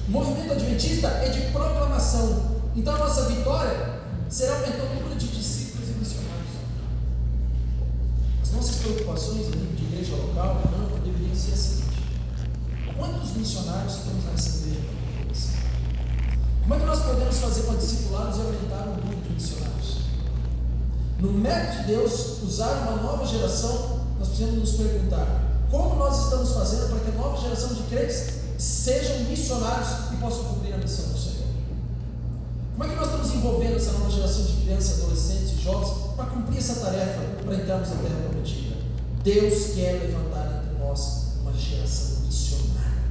O 0.08 0.10
movimento 0.10 0.52
adventista 0.52 1.08
é 1.08 1.28
de 1.28 1.52
proclamação. 1.52 2.56
Então 2.74 2.94
a 2.94 2.98
nossa 2.98 3.26
vitória 3.26 4.00
será 4.28 4.54
aumentar 4.54 4.84
o 4.84 4.94
número 4.94 5.16
de 5.16 5.28
discípulos 5.28 5.88
e 5.88 5.92
missionários. 5.92 6.50
As 8.42 8.50
nossas 8.52 8.76
preocupações 8.76 9.46
a 9.46 9.56
nível 9.56 9.76
de 9.76 9.84
igreja 9.84 10.16
local 10.16 10.62
não 10.70 11.00
deveriam 11.00 11.34
ser 11.34 11.52
a 11.52 11.56
seguinte: 11.56 12.02
quantos 12.96 13.32
missionários 13.36 13.94
temos 13.96 14.24
nessa 14.24 14.58
igreja? 14.58 14.96
Como 16.66 16.74
é 16.74 16.78
que 16.80 16.86
nós 16.86 17.00
podemos 17.00 17.36
fazer 17.38 17.62
para 17.62 17.76
discipulados 17.76 18.38
e 18.38 18.40
aumentar 18.40 18.88
o 18.88 19.00
número 19.00 19.22
de 19.22 19.34
missionários? 19.34 20.05
No 21.18 21.32
método 21.32 21.78
de 21.78 21.86
Deus 21.86 22.42
usar 22.42 22.88
uma 22.88 23.02
nova 23.02 23.26
geração, 23.26 24.00
nós 24.18 24.28
precisamos 24.28 24.58
nos 24.58 24.72
perguntar: 24.72 25.26
como 25.70 25.96
nós 25.96 26.24
estamos 26.24 26.52
fazendo 26.52 26.90
para 26.90 27.00
que 27.00 27.10
a 27.10 27.20
nova 27.20 27.40
geração 27.40 27.74
de 27.74 27.82
crentes 27.84 28.34
sejam 28.58 29.20
missionários 29.20 29.88
e 30.12 30.16
possam 30.16 30.44
cumprir 30.44 30.74
a 30.74 30.78
missão 30.78 31.06
do 31.06 31.18
Senhor. 31.18 31.46
Como 32.72 32.84
é 32.84 32.88
que 32.88 33.00
nós 33.00 33.06
estamos 33.06 33.34
envolvendo 33.34 33.76
essa 33.76 33.92
nova 33.92 34.10
geração 34.10 34.44
de 34.44 34.52
crianças, 34.62 35.02
adolescentes 35.02 35.52
e 35.58 35.62
jovens 35.62 36.14
para 36.14 36.26
cumprir 36.26 36.58
essa 36.58 36.74
tarefa 36.74 37.20
para 37.44 37.54
entrarmos 37.54 37.88
na 37.88 37.96
terra 37.96 38.28
prometida? 38.28 38.76
Deus 39.22 39.74
quer 39.74 39.92
levantar 39.92 40.62
entre 40.62 40.78
nós 40.78 41.22
uma 41.40 41.52
geração 41.54 42.26
missionária 42.26 43.02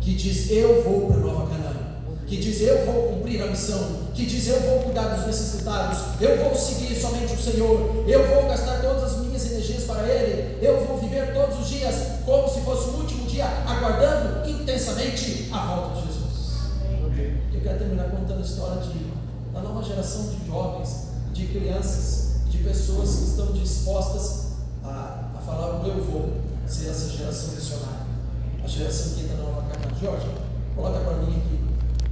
que 0.00 0.14
diz: 0.14 0.50
Eu 0.50 0.82
vou 0.84 1.08
para 1.08 1.16
Nova 1.16 1.50
Canaã 1.50 1.92
que 2.32 2.38
diz 2.38 2.62
eu 2.62 2.86
vou 2.86 3.12
cumprir 3.12 3.42
a 3.42 3.46
missão, 3.48 3.78
que 4.14 4.26
diz 4.26 4.46
eu 4.46 4.60
vou 4.60 4.80
cuidar 4.80 5.14
dos 5.14 5.26
necessitados, 5.26 5.98
eu 6.20 6.44
vou 6.44 6.54
seguir 6.54 6.94
somente 7.00 7.34
o 7.34 7.38
Senhor, 7.38 8.04
eu 8.06 8.26
vou 8.28 8.48
gastar 8.48 8.80
todas 8.80 9.04
as 9.04 9.18
minhas 9.18 9.44
energias 9.50 9.84
para 9.84 10.06
Ele, 10.06 10.58
eu 10.64 10.84
vou 10.86 10.98
viver 10.98 11.32
todos 11.32 11.60
os 11.60 11.68
dias 11.68 11.94
como 12.24 12.48
se 12.48 12.60
fosse 12.60 12.90
o 12.90 12.98
último 12.98 13.26
dia, 13.26 13.46
aguardando 13.66 14.48
intensamente 14.48 15.48
a 15.52 15.66
volta 15.66 16.00
de 16.00 16.06
Jesus. 16.06 16.22
Eu 17.52 17.60
quero 17.60 17.78
terminar 17.78 18.10
contando 18.10 18.38
a 18.38 18.42
história 18.42 18.82
de, 18.82 19.52
da 19.52 19.60
nova 19.60 19.82
geração 19.82 20.28
de 20.28 20.46
jovens, 20.46 21.08
de 21.32 21.46
crianças, 21.46 22.40
de 22.48 22.58
pessoas 22.58 23.16
que 23.16 23.24
estão 23.24 23.52
dispostas 23.52 24.52
a, 24.84 25.30
a 25.36 25.40
falar 25.40 25.80
o 25.80 25.86
eu 25.86 26.04
vou 26.04 26.32
ser 26.66 26.90
essa 26.90 27.08
geração 27.08 27.54
missionária, 27.54 28.06
a 28.62 28.66
geração 28.66 29.14
que 29.14 29.24
entra 29.24 29.36
na 29.36 29.42
nova 29.44 29.62
carta. 29.62 29.88
Jorge, 30.00 30.26
coloca 30.74 31.00
para 31.00 31.16
mim 31.18 31.36
aqui. 31.36 31.60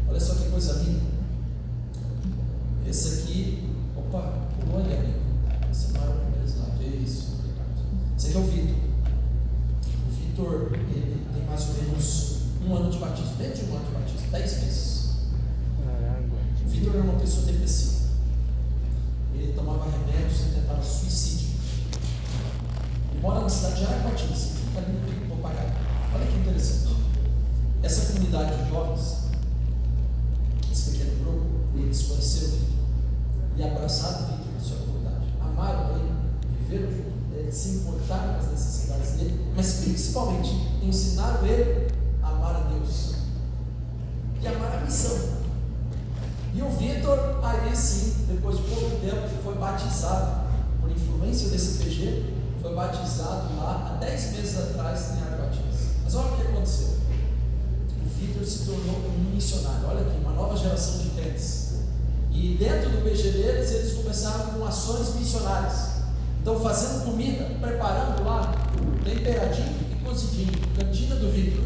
Olha 0.09 0.21
só 0.21 0.35
que 0.35 0.51
coisa 0.51 0.73
linda. 0.85 1.20
Esse 2.91 3.21
aqui, 3.21 3.69
opa, 3.97 4.49
pulou 4.59 4.81
ali, 4.81 4.93
amigo. 4.93 5.21
Esse 5.71 5.93
não 5.93 6.03
é 6.03 6.09
o 6.09 6.13
primeiro 6.13 6.45
slide. 6.45 7.05
Isso, 7.05 7.37
obrigado. 7.39 7.69
Esse 8.19 8.27
aqui 8.27 8.37
é 8.37 8.41
o 8.41 8.45
Vitor. 8.45 8.75
O 10.09 10.11
Vitor, 10.11 10.73
ele 10.75 11.25
tem 11.33 11.45
mais 11.45 11.69
ou 11.69 11.75
menos 11.75 12.39
um 12.67 12.75
ano 12.75 12.91
de 12.91 12.99
batismo, 12.99 13.37
menos 13.39 13.59
de 13.61 13.65
um 13.67 13.77
ano 13.77 13.87
de 13.87 13.93
batismo, 13.93 14.31
dez 14.33 14.63
meses. 14.65 15.11
O 16.67 16.69
Vitor 16.69 16.95
era 16.95 17.05
uma 17.05 17.21
pessoa 17.21 17.47
depressiva. 17.47 18.09
Ele 19.35 19.53
tomava 19.53 19.85
remédios 19.89 20.41
e 20.41 20.61
tentava 20.61 20.83
suicídio. 20.83 21.51
Ele 23.13 23.21
mora 23.23 23.43
na 23.43 23.49
cidade 23.49 23.77
de 23.77 23.85
Araquatinga, 23.85 24.35
fica 24.35 24.81
ali 24.81 24.93
no 24.95 25.07
Pico 25.07 25.37
do 25.37 25.41
Papagaio. 25.41 25.71
Olha 26.13 26.27
que 26.27 26.39
interessante. 26.39 26.97
Essa 27.85 28.13
comunidade 28.13 28.65
de 28.65 28.69
jovens 28.69 29.31
esse 30.73 30.91
pequeno 30.91 31.25
grupo, 31.25 31.47
eles 31.77 32.03
conheceram 32.03 32.49
o 32.49 32.57
Vitor 32.57 32.80
e 33.57 33.63
abraçaram 33.63 34.25
o 34.25 34.27
Vitor 34.27 34.53
na 34.55 34.61
sua 34.61 34.77
comunidade. 34.79 35.25
Amaram 35.41 35.97
ele, 35.97 36.13
viveram 36.61 36.91
junto 36.91 37.31
dele, 37.31 37.53
se 37.53 37.69
importaram 37.71 38.35
com 38.35 38.41
as 38.41 38.51
necessidades 38.51 39.11
dele, 39.13 39.53
mas 39.57 39.73
principalmente 39.85 40.51
ensinaram 40.83 41.47
ele 41.47 41.93
a 42.23 42.29
amar 42.29 42.57
a 42.57 42.61
Deus 42.61 43.15
e 44.41 44.47
amar 44.47 44.79
a 44.79 44.81
missão. 44.81 45.41
E 46.53 46.63
o 46.63 46.71
Vitor, 46.71 47.41
aí 47.45 47.77
sim, 47.77 48.27
depois 48.29 48.57
de 48.57 48.63
pouco 48.65 48.97
tempo, 49.01 49.29
foi 49.45 49.55
batizado 49.55 50.49
por 50.81 50.91
influência 50.91 51.49
desse 51.51 51.79
PG, 51.79 52.35
foi 52.61 52.75
batizado 52.75 53.57
lá 53.57 53.93
há 53.95 54.05
10 54.05 54.33
meses 54.33 54.59
atrás 54.59 55.13
em 55.17 55.23
Arbatins. 55.23 55.91
Mas 56.05 56.15
olha 56.15 56.33
o 56.33 56.37
que 56.37 56.43
aconteceu. 56.43 57.01
Vitor 58.21 58.45
se 58.45 58.67
tornou 58.67 58.97
um 58.97 59.35
missionário. 59.35 59.89
Olha 59.89 60.01
aqui, 60.03 60.19
uma 60.21 60.33
nova 60.33 60.55
geração 60.55 60.99
de 60.99 61.09
crentes. 61.11 61.70
E 62.33 62.57
dentro 62.59 62.91
do 62.91 63.05
PG 63.05 63.31
deles, 63.31 63.71
eles 63.73 63.93
começaram 63.95 64.47
com 64.47 64.65
ações 64.65 65.15
missionárias. 65.15 66.01
Então, 66.41 66.59
fazendo 66.61 67.05
comida, 67.05 67.45
preparando 67.61 68.25
lá, 68.25 68.53
temperadinho 69.05 69.77
e 69.93 70.05
cozidinho, 70.05 70.53
cantina 70.77 71.17
do 71.17 71.31
Vitor. 71.31 71.65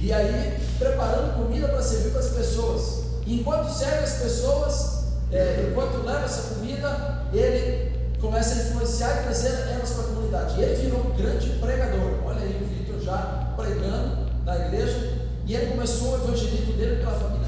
E 0.00 0.12
aí, 0.12 0.58
preparando 0.78 1.36
comida 1.36 1.68
para 1.68 1.82
servir 1.82 2.10
para 2.10 2.20
as 2.20 2.28
pessoas. 2.28 3.02
Enquanto 3.26 3.72
serve 3.72 4.04
as 4.04 4.14
pessoas, 4.14 5.04
é, 5.30 5.68
enquanto 5.70 6.04
leva 6.04 6.24
essa 6.24 6.54
comida, 6.54 7.22
ele 7.32 7.92
começa 8.20 8.54
a 8.54 8.64
influenciar 8.64 9.20
e 9.20 9.22
trazer 9.24 9.48
elas 9.72 9.90
para 9.90 10.04
a 10.04 10.06
comunidade. 10.06 10.60
E 10.60 10.62
ele 10.62 10.82
virou 10.82 11.06
um 11.06 11.16
grande 11.16 11.48
pregador. 11.60 12.18
Olha 12.24 12.40
aí 12.40 12.60
o 12.62 12.66
Vitor 12.66 13.00
já 13.00 13.52
pregando 13.56 14.26
na 14.44 14.56
igreja 14.66 15.18
e 15.46 15.54
ele 15.54 15.72
começou 15.72 16.12
o 16.12 16.24
evangelismo 16.24 16.72
dele 16.74 16.96
pela 16.96 17.12
família. 17.12 17.41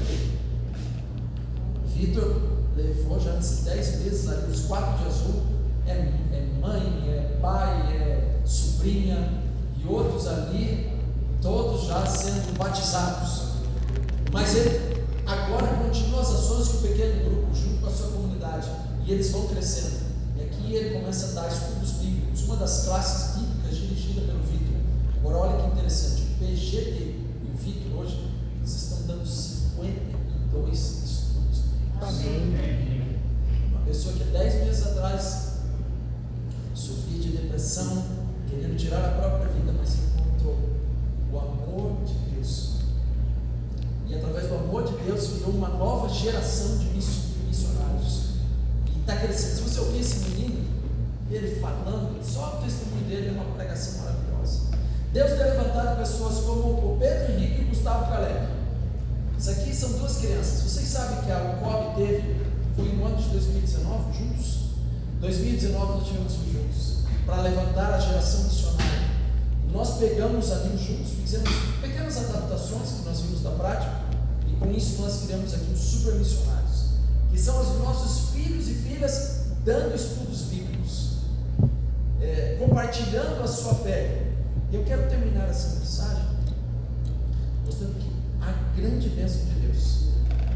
Vitor 1.95 2.41
levou 2.75 3.17
já 3.21 3.31
nesses 3.33 3.63
dez 3.63 4.03
meses 4.03 4.27
ali, 4.27 4.51
os 4.51 4.65
quatro 4.65 4.97
de 5.01 5.07
azul, 5.07 5.43
é, 5.87 5.91
é 5.91 6.47
mãe, 6.59 7.09
é 7.09 7.37
pai, 7.41 7.93
é 7.95 8.41
sobrinha 8.45 9.41
e 9.81 9.87
outros 9.87 10.27
ali, 10.27 10.99
todos 11.41 11.87
já 11.87 12.05
sendo 12.05 12.57
batizados. 12.57 13.43
Mas 14.33 14.55
ele 14.57 15.05
agora 15.25 15.67
continua 15.67 16.19
as 16.19 16.31
ações 16.31 16.67
com 16.67 16.77
o 16.79 16.81
pequeno 16.81 17.29
grupo, 17.29 17.55
junto 17.55 17.79
com 17.79 17.87
a 17.87 17.91
sua 17.91 18.07
comunidade, 18.07 18.69
e 19.05 19.13
eles 19.13 19.31
vão 19.31 19.47
crescendo. 19.47 20.03
E 20.35 20.43
aqui 20.43 20.75
ele 20.75 20.99
começa 20.99 21.27
a 21.27 21.41
dar 21.41 21.47
estudos 21.47 21.91
bíblicos, 21.93 22.43
uma 22.43 22.57
das 22.57 22.83
classes 22.83 23.37
bíblicas 23.37 23.77
dirigida 23.77 24.21
pelo 24.21 24.39
Vitor. 24.39 24.75
Agora 25.19 25.37
olha 25.37 25.61
que 25.63 25.71
interessante, 25.71 26.23
o 26.23 26.39
PG 26.39 26.77
dele 26.77 27.29
Vitor 27.57 28.01
hoje, 28.01 28.29
eles 28.57 28.75
estão 28.75 29.07
dando 29.07 29.25
52 29.25 30.73
estudos. 30.73 30.94
Uma 33.69 33.85
pessoa 33.85 34.15
que 34.15 34.23
10 34.23 34.65
meses 34.65 34.87
atrás 34.87 35.59
sofria 36.73 37.19
de 37.19 37.29
depressão, 37.37 38.03
querendo 38.49 38.75
tirar 38.77 39.05
a 39.05 39.11
própria 39.11 39.47
vida, 39.53 39.73
mas 39.77 39.95
encontrou 39.95 40.57
o 41.31 41.37
amor 41.37 42.03
de 42.05 42.13
Deus. 42.35 42.75
E 44.07 44.15
através 44.15 44.47
do 44.47 44.55
amor 44.55 44.83
de 44.83 44.97
Deus 45.03 45.27
virou 45.27 45.51
uma 45.51 45.69
nova 45.69 46.09
geração 46.09 46.77
de 46.77 46.85
missionários. 46.85 48.35
E 48.95 48.99
está 48.99 49.15
crescendo. 49.17 49.55
Se 49.55 49.61
você 49.61 49.79
ouvir 49.79 49.99
esse 49.99 50.29
menino, 50.29 50.65
ele 51.29 51.59
falando, 51.59 52.23
só 52.23 52.59
o 52.59 52.63
testemunho 52.63 53.05
dele 53.07 53.29
é 53.29 53.31
uma 53.31 53.55
pregação 53.55 54.03
maravilhosa. 54.03 54.61
Deus 55.11 55.31
tem 55.31 55.39
levantado 55.39 55.97
pessoas 55.97 56.39
como 56.43 56.93
o 56.93 56.97
Pedro 56.99 57.33
Henrique 57.33 57.61
e 57.61 57.65
o 57.65 57.67
Gustavo 57.69 58.11
Caleb. 58.11 58.54
Isso 59.37 59.51
aqui 59.51 59.75
são 59.75 59.91
duas 59.93 60.17
crianças. 60.17 60.61
Vocês 60.61 60.87
sabem 60.87 61.23
que 61.23 61.31
a 61.31 61.57
UCOB 61.57 61.95
teve, 61.95 62.35
foi 62.75 62.85
no 62.93 63.05
ano 63.05 63.17
de 63.17 63.29
2019, 63.29 64.17
juntos? 64.17 64.65
2019 65.19 65.93
nós 65.93 66.07
tivemos 66.07 66.33
juntos, 66.33 66.97
para 67.25 67.41
levantar 67.41 67.93
a 67.93 67.99
geração 67.99 68.43
missionária. 68.43 69.05
Nós 69.71 69.97
pegamos 69.97 70.51
ali 70.51 70.77
juntos, 70.77 71.13
fizemos 71.21 71.49
pequenas 71.81 72.17
adaptações 72.17 72.91
que 72.91 73.05
nós 73.05 73.21
vimos 73.21 73.41
da 73.41 73.51
prática, 73.51 74.01
e 74.47 74.55
com 74.55 74.71
isso 74.71 75.01
nós 75.01 75.23
criamos 75.23 75.53
aqui 75.53 75.71
os 75.73 75.79
super 75.79 76.15
missionários, 76.15 76.91
que 77.31 77.39
são 77.39 77.59
os 77.59 77.79
nossos 77.79 78.29
filhos 78.29 78.67
e 78.69 78.73
filhas 78.73 79.45
dando 79.65 79.95
estudos 79.95 80.43
bíblicos, 80.43 81.17
é, 82.21 82.57
compartilhando 82.59 83.43
a 83.43 83.47
sua 83.47 83.73
fé, 83.75 84.27
eu 84.71 84.83
quero 84.83 85.09
terminar 85.09 85.49
essa 85.49 85.79
mensagem 85.79 86.25
mostrando 87.65 87.95
que 87.99 88.14
a 88.45 88.75
grande 88.75 89.09
bênção 89.09 89.45
de 89.45 89.67
Deus, 89.67 90.05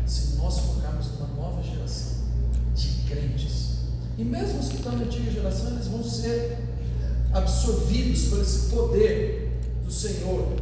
se 0.05 0.35
nós 0.37 0.59
focarmos 0.59 1.07
numa 1.13 1.27
nova 1.35 1.63
geração 1.63 2.13
de 2.75 2.87
crentes, 3.09 3.69
e 4.17 4.23
mesmo 4.23 4.59
os 4.59 4.67
que 4.67 4.75
estão 4.75 4.97
na 4.97 5.05
antiga 5.05 5.31
geração, 5.31 5.71
eles 5.71 5.87
vão 5.87 6.03
ser 6.03 6.57
absorvidos 7.33 8.25
por 8.25 8.41
esse 8.41 8.69
poder 8.69 9.59
do 9.85 9.91
Senhor 9.91 10.55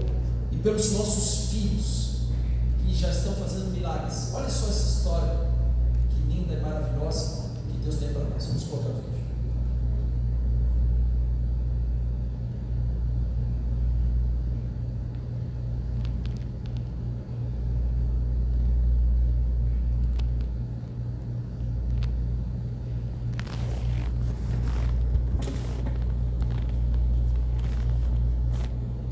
e 0.52 0.58
pelos 0.58 0.92
nossos 0.94 1.50
filhos 1.50 2.18
que 2.84 2.96
já 2.96 3.10
estão 3.10 3.34
fazendo 3.34 3.72
milagres. 3.72 4.32
Olha 4.34 4.50
só 4.50 4.68
essa 4.68 4.98
história, 4.98 5.50
que 6.10 6.34
linda 6.34 6.54
e 6.54 6.62
maravilhosa 6.62 7.50
que 7.70 7.78
Deus 7.80 7.96
tem 7.96 8.10
para 8.10 8.24
nós. 8.24 8.46
Vamos 8.46 8.63
colocar 8.63 8.90
aqui. 8.90 9.17